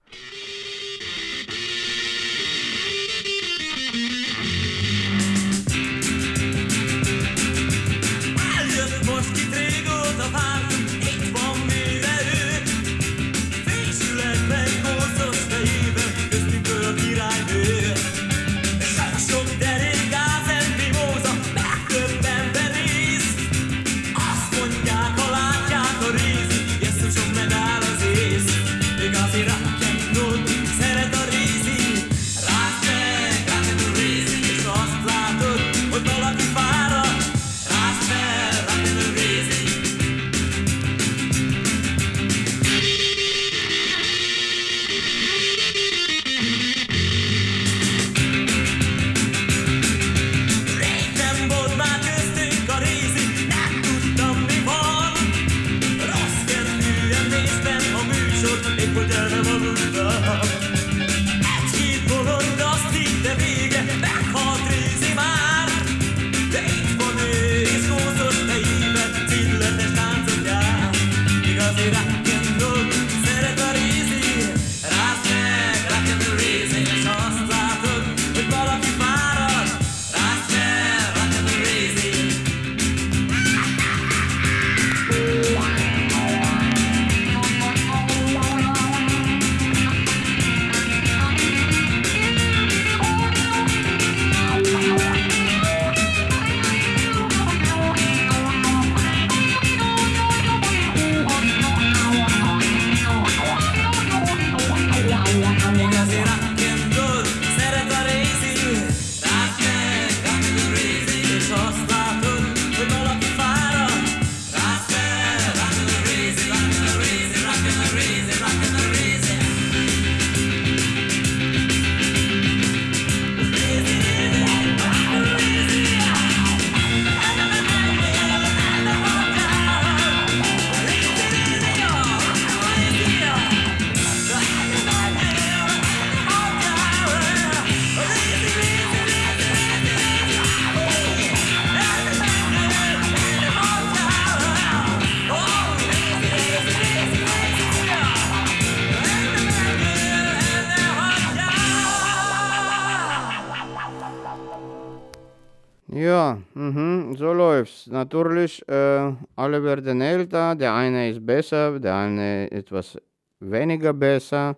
Natürlich, 158.05 158.62
äh, 158.68 159.12
alle 159.35 159.62
werden 159.64 160.02
älter, 160.02 160.55
der 160.55 160.74
eine 160.74 161.09
ist 161.09 161.24
besser, 161.24 161.81
der 161.81 161.94
eine 161.94 162.51
etwas 162.51 162.98
weniger 163.40 163.94
besser. 163.94 164.55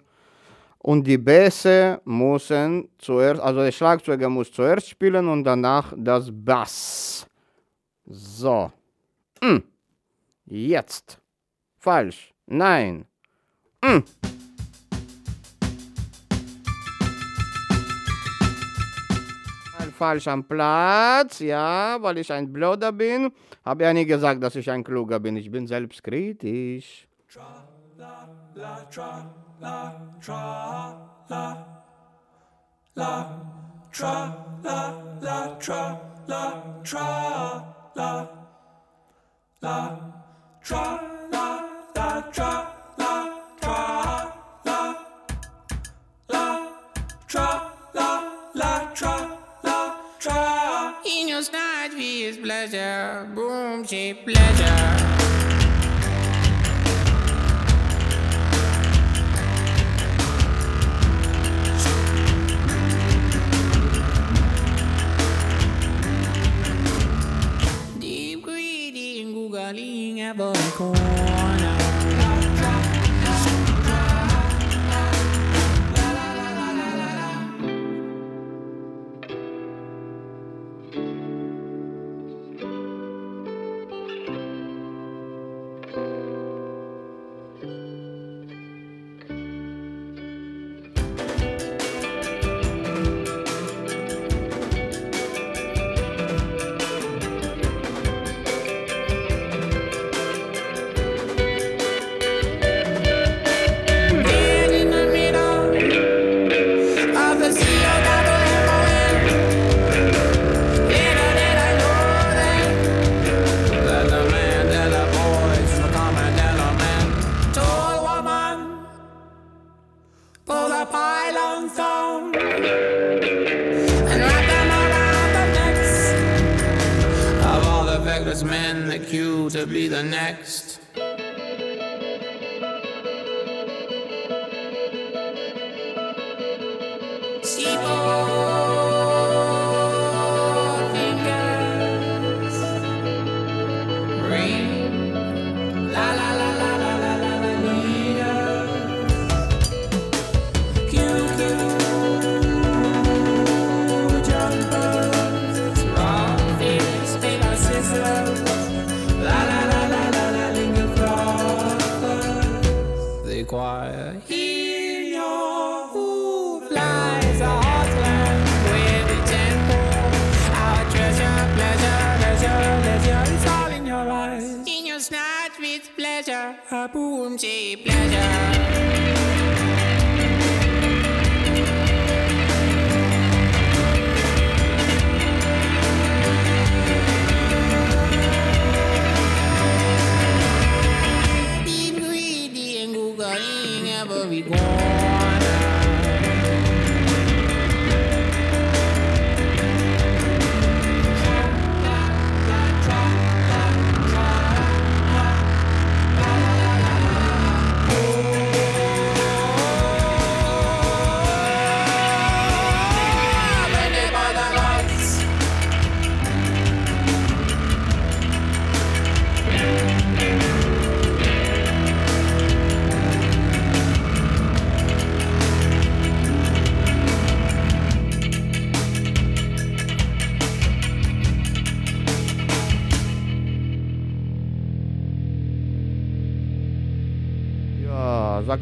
Und 0.78 1.06
die 1.06 1.16
Bässe 1.16 2.00
müssen 2.04 2.88
zuerst, 2.98 3.40
also 3.40 3.60
der 3.60 3.70
Schlagzeuger 3.70 4.28
muss 4.28 4.50
zuerst 4.50 4.88
spielen 4.88 5.28
und 5.28 5.44
danach 5.44 5.92
das 5.96 6.28
Bass. 6.32 7.24
So. 8.04 8.72
Mm. 9.40 9.58
Jetzt. 10.46 11.20
Falsch. 11.78 12.34
Nein. 12.46 13.04
Mm. 13.80 14.02
Falsch 19.96 20.28
am 20.28 20.44
Platz, 20.44 21.40
ja, 21.40 21.96
weil 22.00 22.18
ich 22.18 22.30
ein 22.32 22.52
Blöder 22.52 22.92
bin. 22.92 23.32
Habe 23.64 23.84
ja 23.84 23.92
nie 23.92 24.04
gesagt, 24.04 24.42
dass 24.42 24.54
ich 24.54 24.70
ein 24.70 24.84
Kluger 24.84 25.18
bin. 25.18 25.36
Ich 25.36 25.50
bin 25.50 25.66
selbstkritisch. 25.66 27.08
Tra. 50.26 50.96
In 51.04 51.28
your 51.28 51.42
sight, 51.42 51.90
we 51.94 52.24
is 52.24 52.36
pleasure. 52.36 53.28
Boom, 53.32 53.84
she 53.84 54.12
pleasure. 54.12 54.96
Deep 68.00 68.42
greedy 68.42 69.22
and 69.22 69.32
googling 69.32 70.18
a 70.28 70.34
boy 70.34 71.25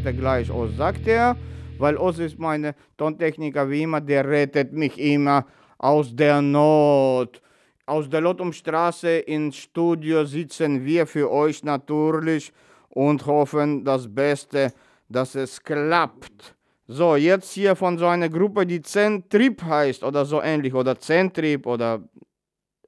Ja, 0.04 0.10
sagt 0.10 0.16
er 0.16 0.20
gleich, 0.20 0.50
Oz, 0.50 0.76
sagt 0.76 1.08
er, 1.08 1.36
weil 1.78 1.96
Oz 1.96 2.18
ist 2.18 2.38
meine 2.38 2.74
Tontechniker 2.98 3.70
wie 3.70 3.84
immer, 3.84 4.02
der 4.02 4.28
rettet 4.28 4.70
mich 4.72 4.98
immer 4.98 5.46
aus 5.78 6.14
der 6.14 6.42
Not. 6.42 7.40
Aus 7.86 8.10
der 8.10 8.20
Lottumstraße 8.20 9.08
ins 9.20 9.56
Studio 9.56 10.26
sitzen 10.26 10.84
wir 10.84 11.06
für 11.06 11.30
euch 11.30 11.64
natürlich 11.64 12.52
und 12.90 13.24
hoffen 13.24 13.82
das 13.82 14.06
Beste, 14.14 14.74
dass 15.08 15.34
es 15.36 15.62
klappt. 15.62 16.54
So, 16.86 17.16
jetzt 17.16 17.52
hier 17.52 17.74
von 17.74 17.96
so 17.96 18.06
einer 18.06 18.28
Gruppe, 18.28 18.66
die 18.66 18.82
Zentrip 18.82 19.62
heißt 19.62 20.04
oder 20.04 20.26
so 20.26 20.42
ähnlich 20.42 20.74
oder 20.74 20.98
Zentrip 21.00 21.66
oder 21.66 22.02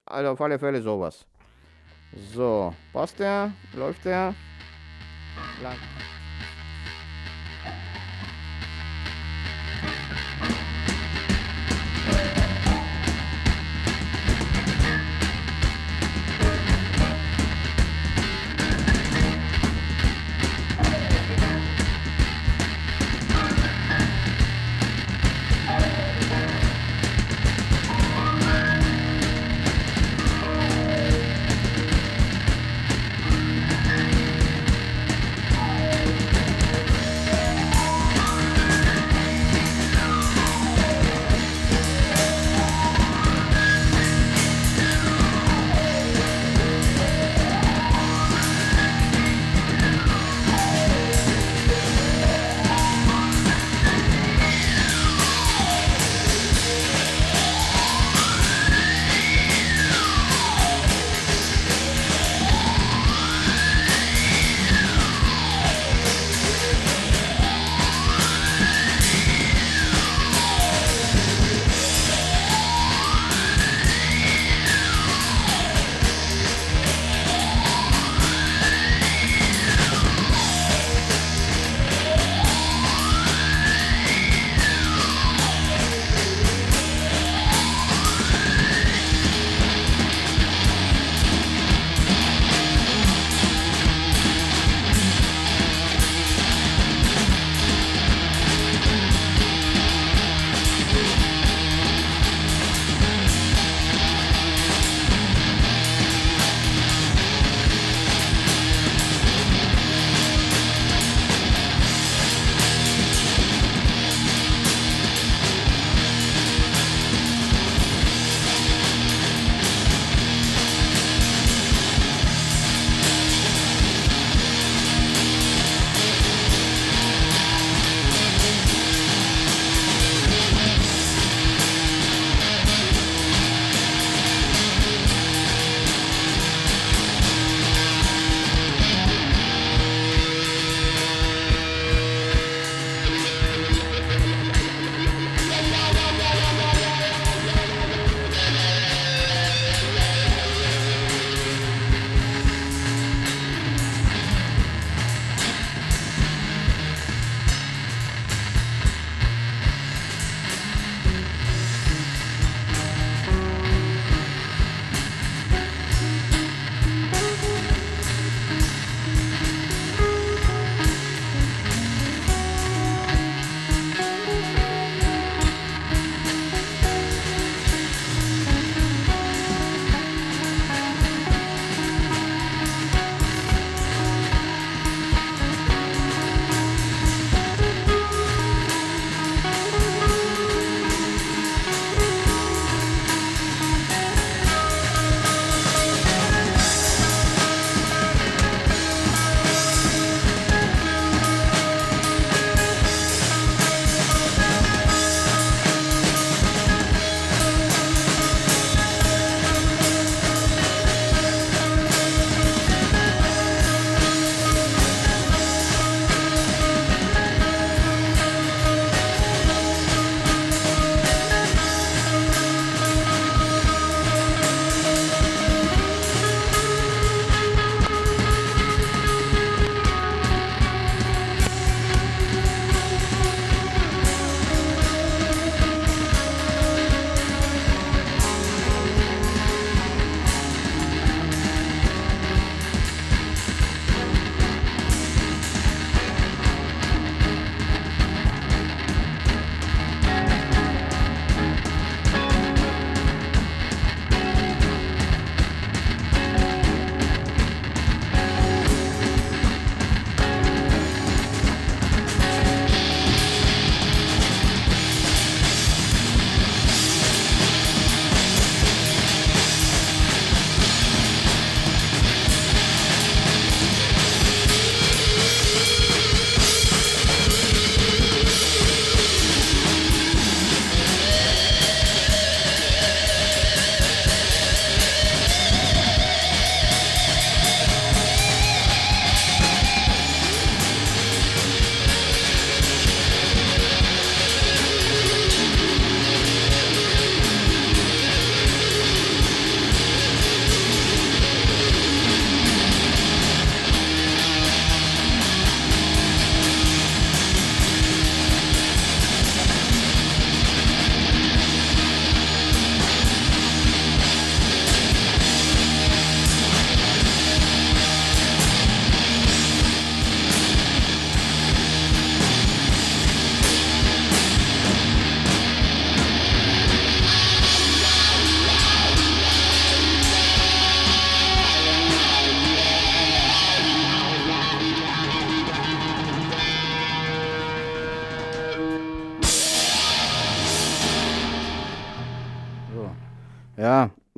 also 0.05 0.33
auf 0.33 0.41
alle 0.43 0.59
Fälle 0.59 0.83
sowas. 0.83 1.25
So, 2.35 2.75
passt 2.93 3.19
der? 3.19 3.53
Läuft 3.75 4.05
der? 4.05 4.35
Lang. 5.63 5.79
Thank 9.83 10.21
you. 10.21 10.26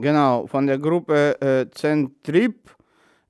Genau, 0.00 0.46
von 0.46 0.66
der 0.66 0.78
Gruppe 0.78 1.40
äh, 1.40 1.70
Zentrip, 1.70 2.70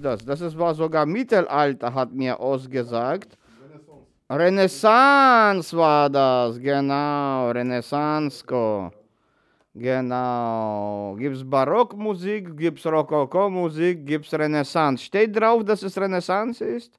Das? 0.00 0.24
Das 0.24 0.40
ist, 0.40 0.58
war 0.58 0.74
sogar 0.74 1.06
Mittelalter, 1.06 1.92
hat 1.92 2.12
mir 2.12 2.38
ausgesagt. 2.38 3.36
Renaissance 4.28 5.76
war 5.76 6.08
das, 6.08 6.58
genau, 6.60 7.50
Renaissance. 7.50 8.44
Genau. 9.74 11.16
Gibt's 11.18 11.44
Barockmusik, 11.44 12.56
gibt's 12.56 12.84
Rokoko-Musik, 12.86 14.06
gibt's 14.06 14.32
Renaissance. 14.32 15.04
Steht 15.04 15.34
drauf, 15.34 15.64
dass 15.64 15.82
es 15.82 15.96
Renaissance 15.96 16.64
ist? 16.64 16.98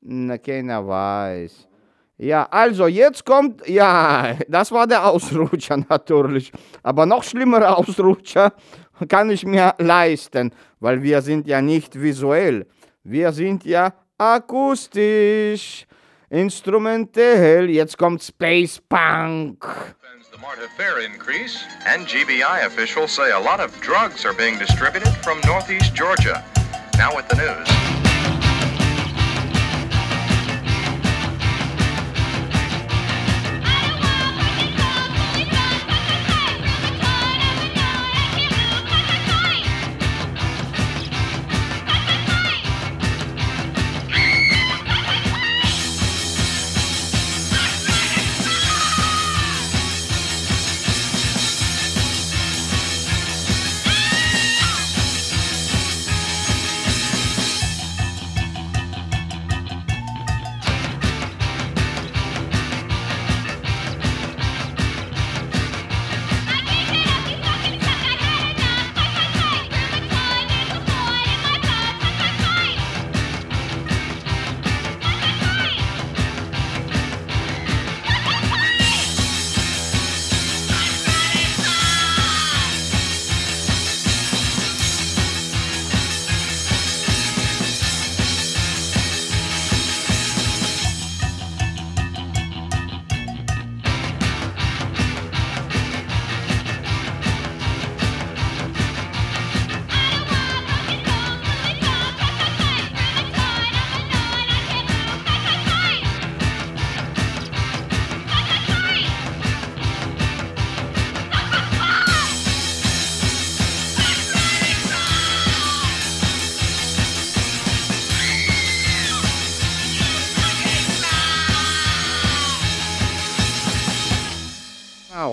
Na, 0.00 0.36
keiner 0.38 0.86
weiß. 0.86 1.68
Ja, 2.18 2.46
also 2.50 2.86
jetzt 2.86 3.24
kommt, 3.24 3.66
ja, 3.68 4.36
das 4.48 4.70
war 4.72 4.86
der 4.86 5.06
Ausrutscher 5.06 5.76
natürlich. 5.88 6.52
Aber 6.82 7.04
noch 7.04 7.22
schlimmere 7.22 7.76
Ausrutscher 7.76 8.52
kann 9.08 9.30
ich 9.30 9.44
mir 9.44 9.74
leisten, 9.78 10.52
weil 10.82 11.02
wir 11.02 11.22
sind 11.22 11.46
ja 11.46 11.62
nicht 11.62 12.00
visuell. 12.00 12.66
Wir 13.04 13.32
sind 13.32 13.64
ja 13.64 13.94
akustisch, 14.18 15.86
instrumentell. 16.28 17.70
Jetzt 17.70 17.96
kommt 17.96 18.22
Space 18.22 18.80
Punk. 18.88 19.64
The 20.32 20.38
MARTA 20.40 20.66
fare 20.78 21.04
increase, 21.04 21.64
and 21.86 22.06
GBI 22.06 22.66
officials 22.66 23.12
say 23.12 23.30
a 23.32 23.38
lot 23.38 23.60
of 23.60 23.70
drugs 23.80 24.24
are 24.24 24.34
being 24.34 24.58
distributed 24.58 25.12
from 25.22 25.40
northeast 25.46 25.94
Georgia. 25.94 26.42
Now 26.96 27.14
with 27.14 27.28
the 27.28 27.36
news. 27.36 28.01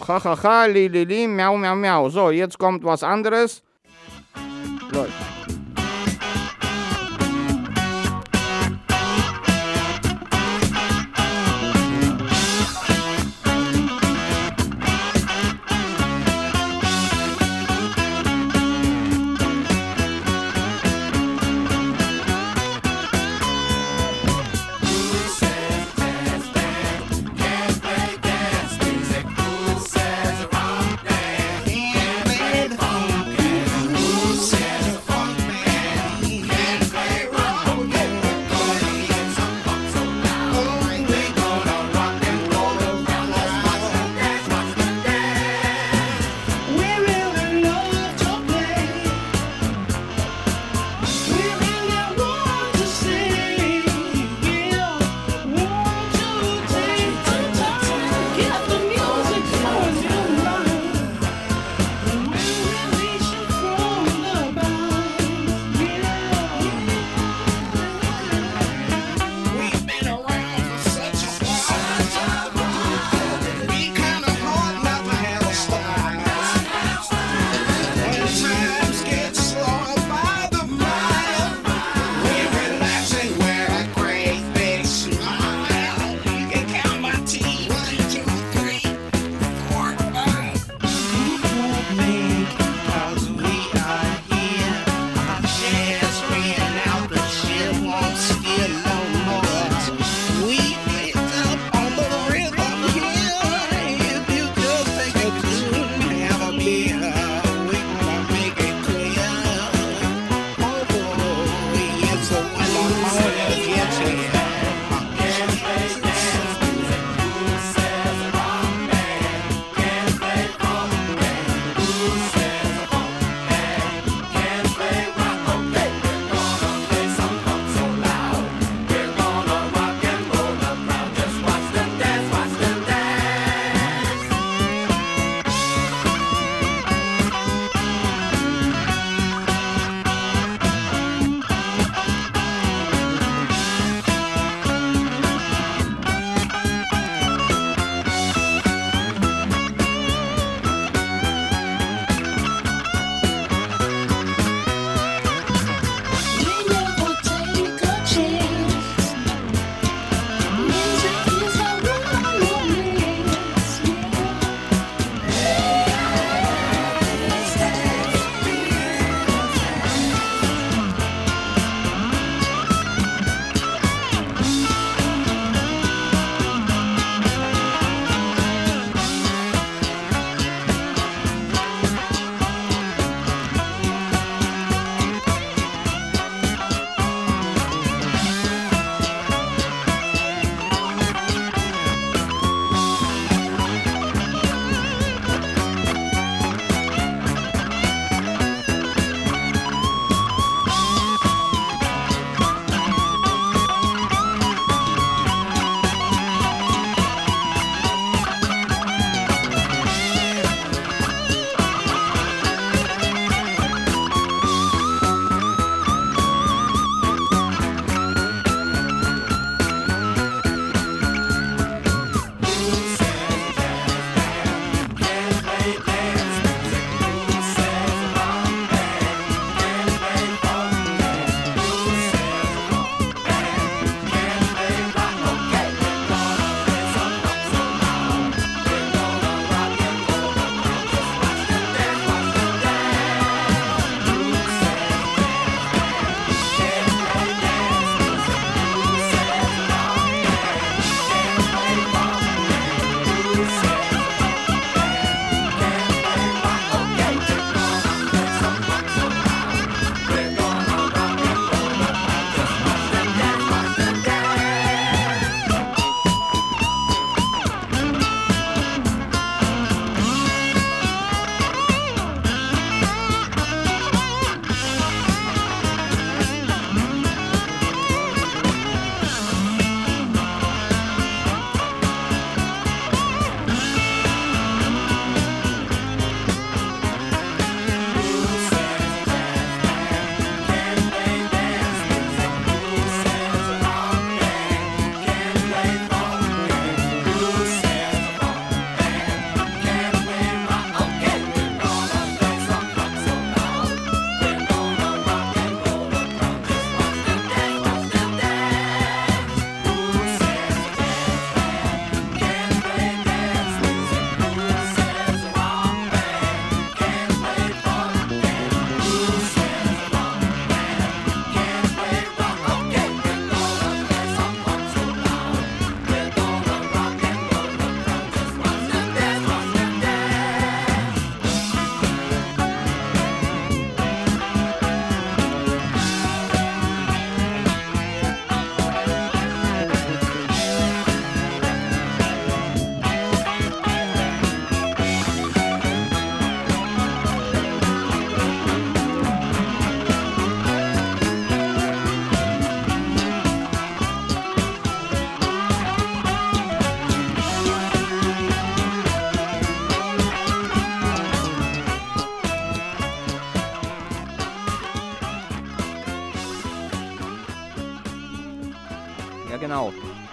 Ha, 0.10 0.18
ha, 0.23 0.31
ha, 0.41 0.65
li, 0.65 0.88
li, 0.90 1.03
li, 1.06 1.27
miau, 1.30 1.53
miau, 1.61 1.76
miau. 1.77 2.07
So, 2.10 2.31
jetzt 2.34 2.57
kommt 2.57 2.81
was 2.81 3.03
anderes. 3.06 3.60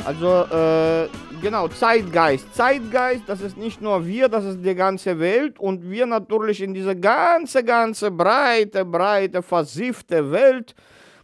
Also, 0.06 0.44
äh, 0.54 1.08
genau, 1.42 1.66
Zeitgeist. 1.66 2.54
Zeitgeist, 2.54 3.24
das 3.26 3.40
ist 3.40 3.56
nicht 3.56 3.82
nur 3.82 4.06
wir, 4.06 4.28
das 4.28 4.44
ist 4.44 4.64
die 4.64 4.76
ganze 4.76 5.18
Welt. 5.18 5.58
Und 5.58 5.90
wir 5.90 6.06
natürlich 6.06 6.62
in 6.62 6.74
diese 6.74 6.94
ganze, 6.94 7.64
ganze 7.64 8.12
breite, 8.12 8.84
breite, 8.84 9.42
versiffte 9.42 10.30
Welt 10.30 10.76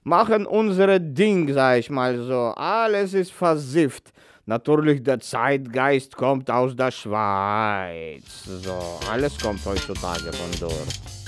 machen 0.02 0.46
unsere 0.46 1.00
Ding, 1.00 1.52
sag 1.52 1.78
ich 1.78 1.90
mal 1.90 2.18
so. 2.24 2.52
Alles 2.56 3.14
ist 3.14 3.32
versifft. 3.32 4.12
Natürlich, 4.46 5.04
der 5.04 5.20
Zeitgeist 5.20 6.16
kommt 6.16 6.50
aus 6.50 6.74
der 6.74 6.90
Schweiz. 6.90 8.24
So, 8.44 8.98
alles 9.08 9.38
kommt 9.38 9.64
heutzutage 9.64 10.32
von 10.32 10.50
dort. 10.58 11.21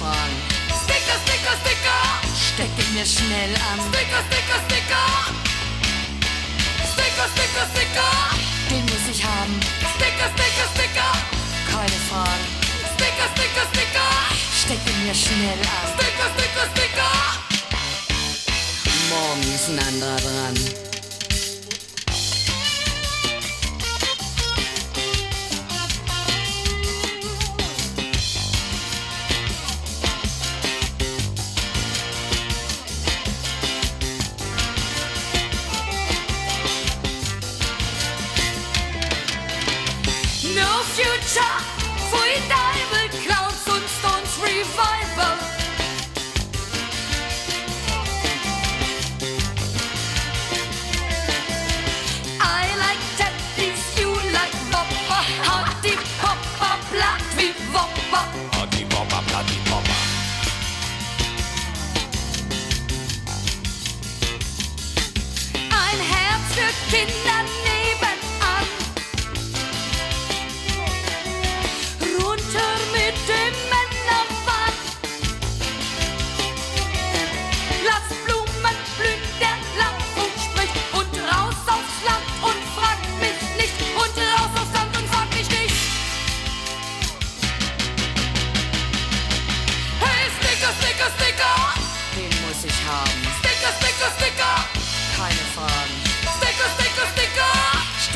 Fragen. 0.00 0.40
Sticker, 0.82 1.18
Sticker, 1.28 1.56
Sticker. 1.60 2.00
Steck 2.32 2.72
ihn 2.80 2.94
mir 2.94 3.04
schnell 3.04 3.52
an. 3.68 3.78
Sticker, 3.92 4.22
Sticker, 4.28 4.58
Sticker. 4.64 5.06
Sticker, 6.92 7.26
Sticker, 7.34 7.66
Sticker. 7.68 8.12
Den 8.70 8.84
muss 8.88 9.06
ich 9.12 9.22
haben, 9.22 9.60
Sticker, 9.94 10.28
Sticker, 10.32 10.68
Sticker. 10.72 11.12
keine 11.68 11.98
Fragen. 12.08 12.46
Sticker, 12.96 13.28
Sticker, 13.36 13.66
Sticker. 13.72 14.08
Steck 14.62 14.80
ihn 14.88 15.06
mir 15.06 15.14
schnell 15.14 15.60
an. 15.68 15.86
Sticker, 15.92 16.28
Sticker, 16.32 16.66
Sticker. 16.72 17.14
Morgen 19.10 19.54
ist 19.54 19.68
ein 19.68 19.78
anderer 19.86 20.16
dran. 20.16 20.89
For 41.32 42.26
Dival 42.48 43.08
Clowns 43.22 43.64
und 43.68 43.84
Stones 43.88 44.34
Revival. 44.42 45.38
I 52.40 52.66
like 52.78 52.98
Teddy's, 53.16 54.00
you 54.00 54.10
like 54.32 54.50
Bopper. 54.72 55.22
Hardy 55.46 55.96
Popper, 56.20 56.78
platt 56.90 57.22
wie 57.36 57.54
Wopper. 57.72 58.24
Hardy 58.56 58.84
Popper, 58.86 59.22
Platty 59.28 59.58
Popper. 59.70 59.94
Ein 65.70 66.00
Herz 66.00 66.54
für 66.54 66.96
Kinder 66.96 67.42
nebenan. 67.44 67.79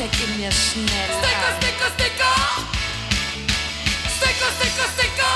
Steck 0.05 0.29
ihn 0.29 0.37
mir 0.37 0.51
schnell 0.51 1.09
Sticker, 1.17 1.49
an. 1.49 1.55
Sticker, 1.57 1.89
Sticker. 1.97 2.35
Sticker, 4.15 4.51
Sticker, 4.59 4.87
Sticker. 4.93 5.35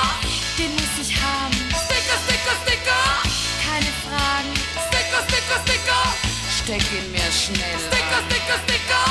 Den 0.60 0.72
muss 0.76 0.94
ich 1.02 1.16
haben, 1.20 1.54
Sticker, 1.54 2.18
Sticker, 2.26 2.56
Sticker. 2.62 3.04
keine 3.66 3.92
Fragen. 4.06 4.54
Sticker, 4.88 5.24
Sticker, 5.28 5.60
Sticker. 5.66 6.04
Steck 6.62 6.86
ihn 6.94 7.12
mir 7.12 7.32
schnell 7.32 7.80
Sticker, 7.80 8.18
an. 8.18 8.24
Sticker, 8.30 8.60
Sticker. 8.68 9.09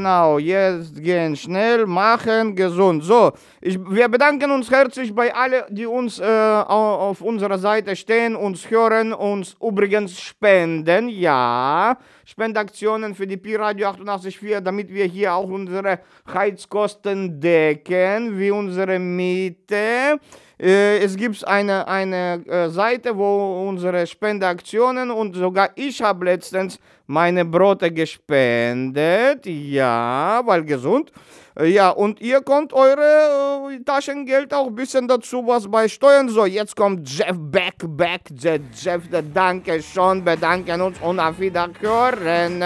Genau, 0.00 0.38
jetzt 0.38 0.94
gehen 1.02 1.36
schnell, 1.36 1.84
machen, 1.86 2.56
gesund. 2.56 3.04
So, 3.04 3.32
ich, 3.60 3.78
wir 3.78 4.08
bedanken 4.08 4.50
uns 4.50 4.70
herzlich 4.70 5.14
bei 5.14 5.34
allen, 5.34 5.62
die 5.68 5.84
uns 5.84 6.18
äh, 6.18 6.24
au- 6.24 7.10
auf 7.10 7.20
unserer 7.20 7.58
Seite 7.58 7.94
stehen, 7.94 8.34
uns 8.34 8.70
hören, 8.70 9.12
uns 9.12 9.56
übrigens 9.60 10.18
spenden. 10.18 11.10
Ja, 11.10 11.98
Spendaktionen 12.24 13.14
für 13.14 13.26
die 13.26 13.36
Pi-Radio 13.36 13.88
88.4, 13.88 14.60
damit 14.60 14.88
wir 14.88 15.04
hier 15.04 15.34
auch 15.34 15.48
unsere 15.50 15.98
Heizkosten 16.32 17.38
decken, 17.38 18.38
wie 18.38 18.50
unsere 18.50 18.98
Miete. 18.98 20.18
Äh, 20.60 20.98
es 20.98 21.16
gibt 21.16 21.46
eine, 21.46 21.88
eine 21.88 22.44
äh, 22.46 22.68
Seite, 22.68 23.16
wo 23.16 23.66
unsere 23.66 24.06
Spendeaktionen 24.06 25.10
und 25.10 25.34
sogar 25.34 25.70
ich 25.74 26.02
habe 26.02 26.26
letztens 26.26 26.78
meine 27.06 27.44
Brote 27.46 27.90
gespendet. 27.90 29.46
Ja, 29.46 30.42
weil 30.44 30.62
gesund. 30.64 31.10
Äh, 31.58 31.68
Ja, 31.68 31.88
und 31.90 32.20
ihr 32.20 32.42
könnt 32.42 32.72
eure 32.74 33.70
äh, 33.72 33.82
Taschengeld 33.84 34.52
auch 34.52 34.66
ein 34.66 34.74
bisschen 34.74 35.08
dazu 35.08 35.42
was 35.46 35.66
beisteuern. 35.70 36.28
So, 36.28 36.44
jetzt 36.44 36.76
kommt 36.76 37.08
Jeff 37.08 37.36
Beck, 37.38 37.76
Beck, 37.82 38.22
Je- 38.38 38.60
Jeff, 38.74 39.08
der 39.08 39.22
danke 39.22 39.82
schon, 39.82 40.22
bedanken 40.22 40.80
uns 40.82 40.98
und 41.00 41.18
auf 41.20 41.38
Wiederhören. 41.40 42.62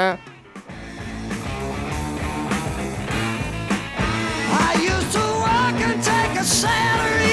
I 6.37 7.24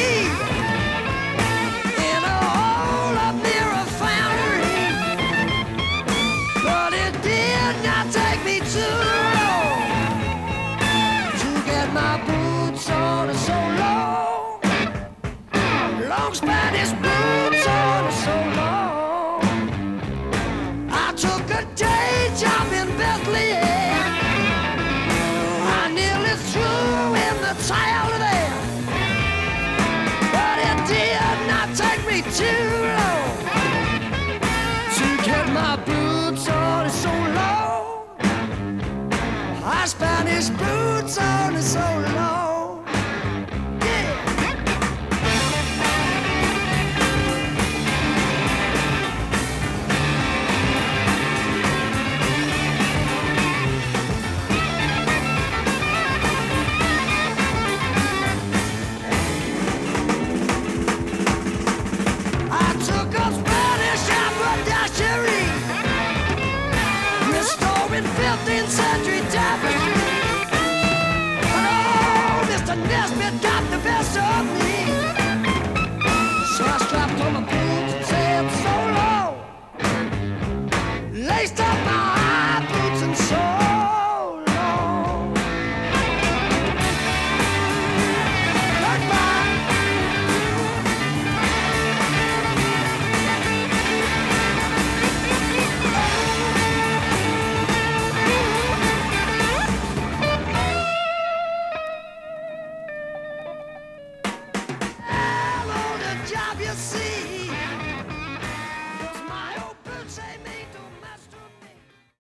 Spanish 39.86 40.50
boots 40.50 41.18
on 41.18 41.56
his 41.56 41.74
so 41.74 42.11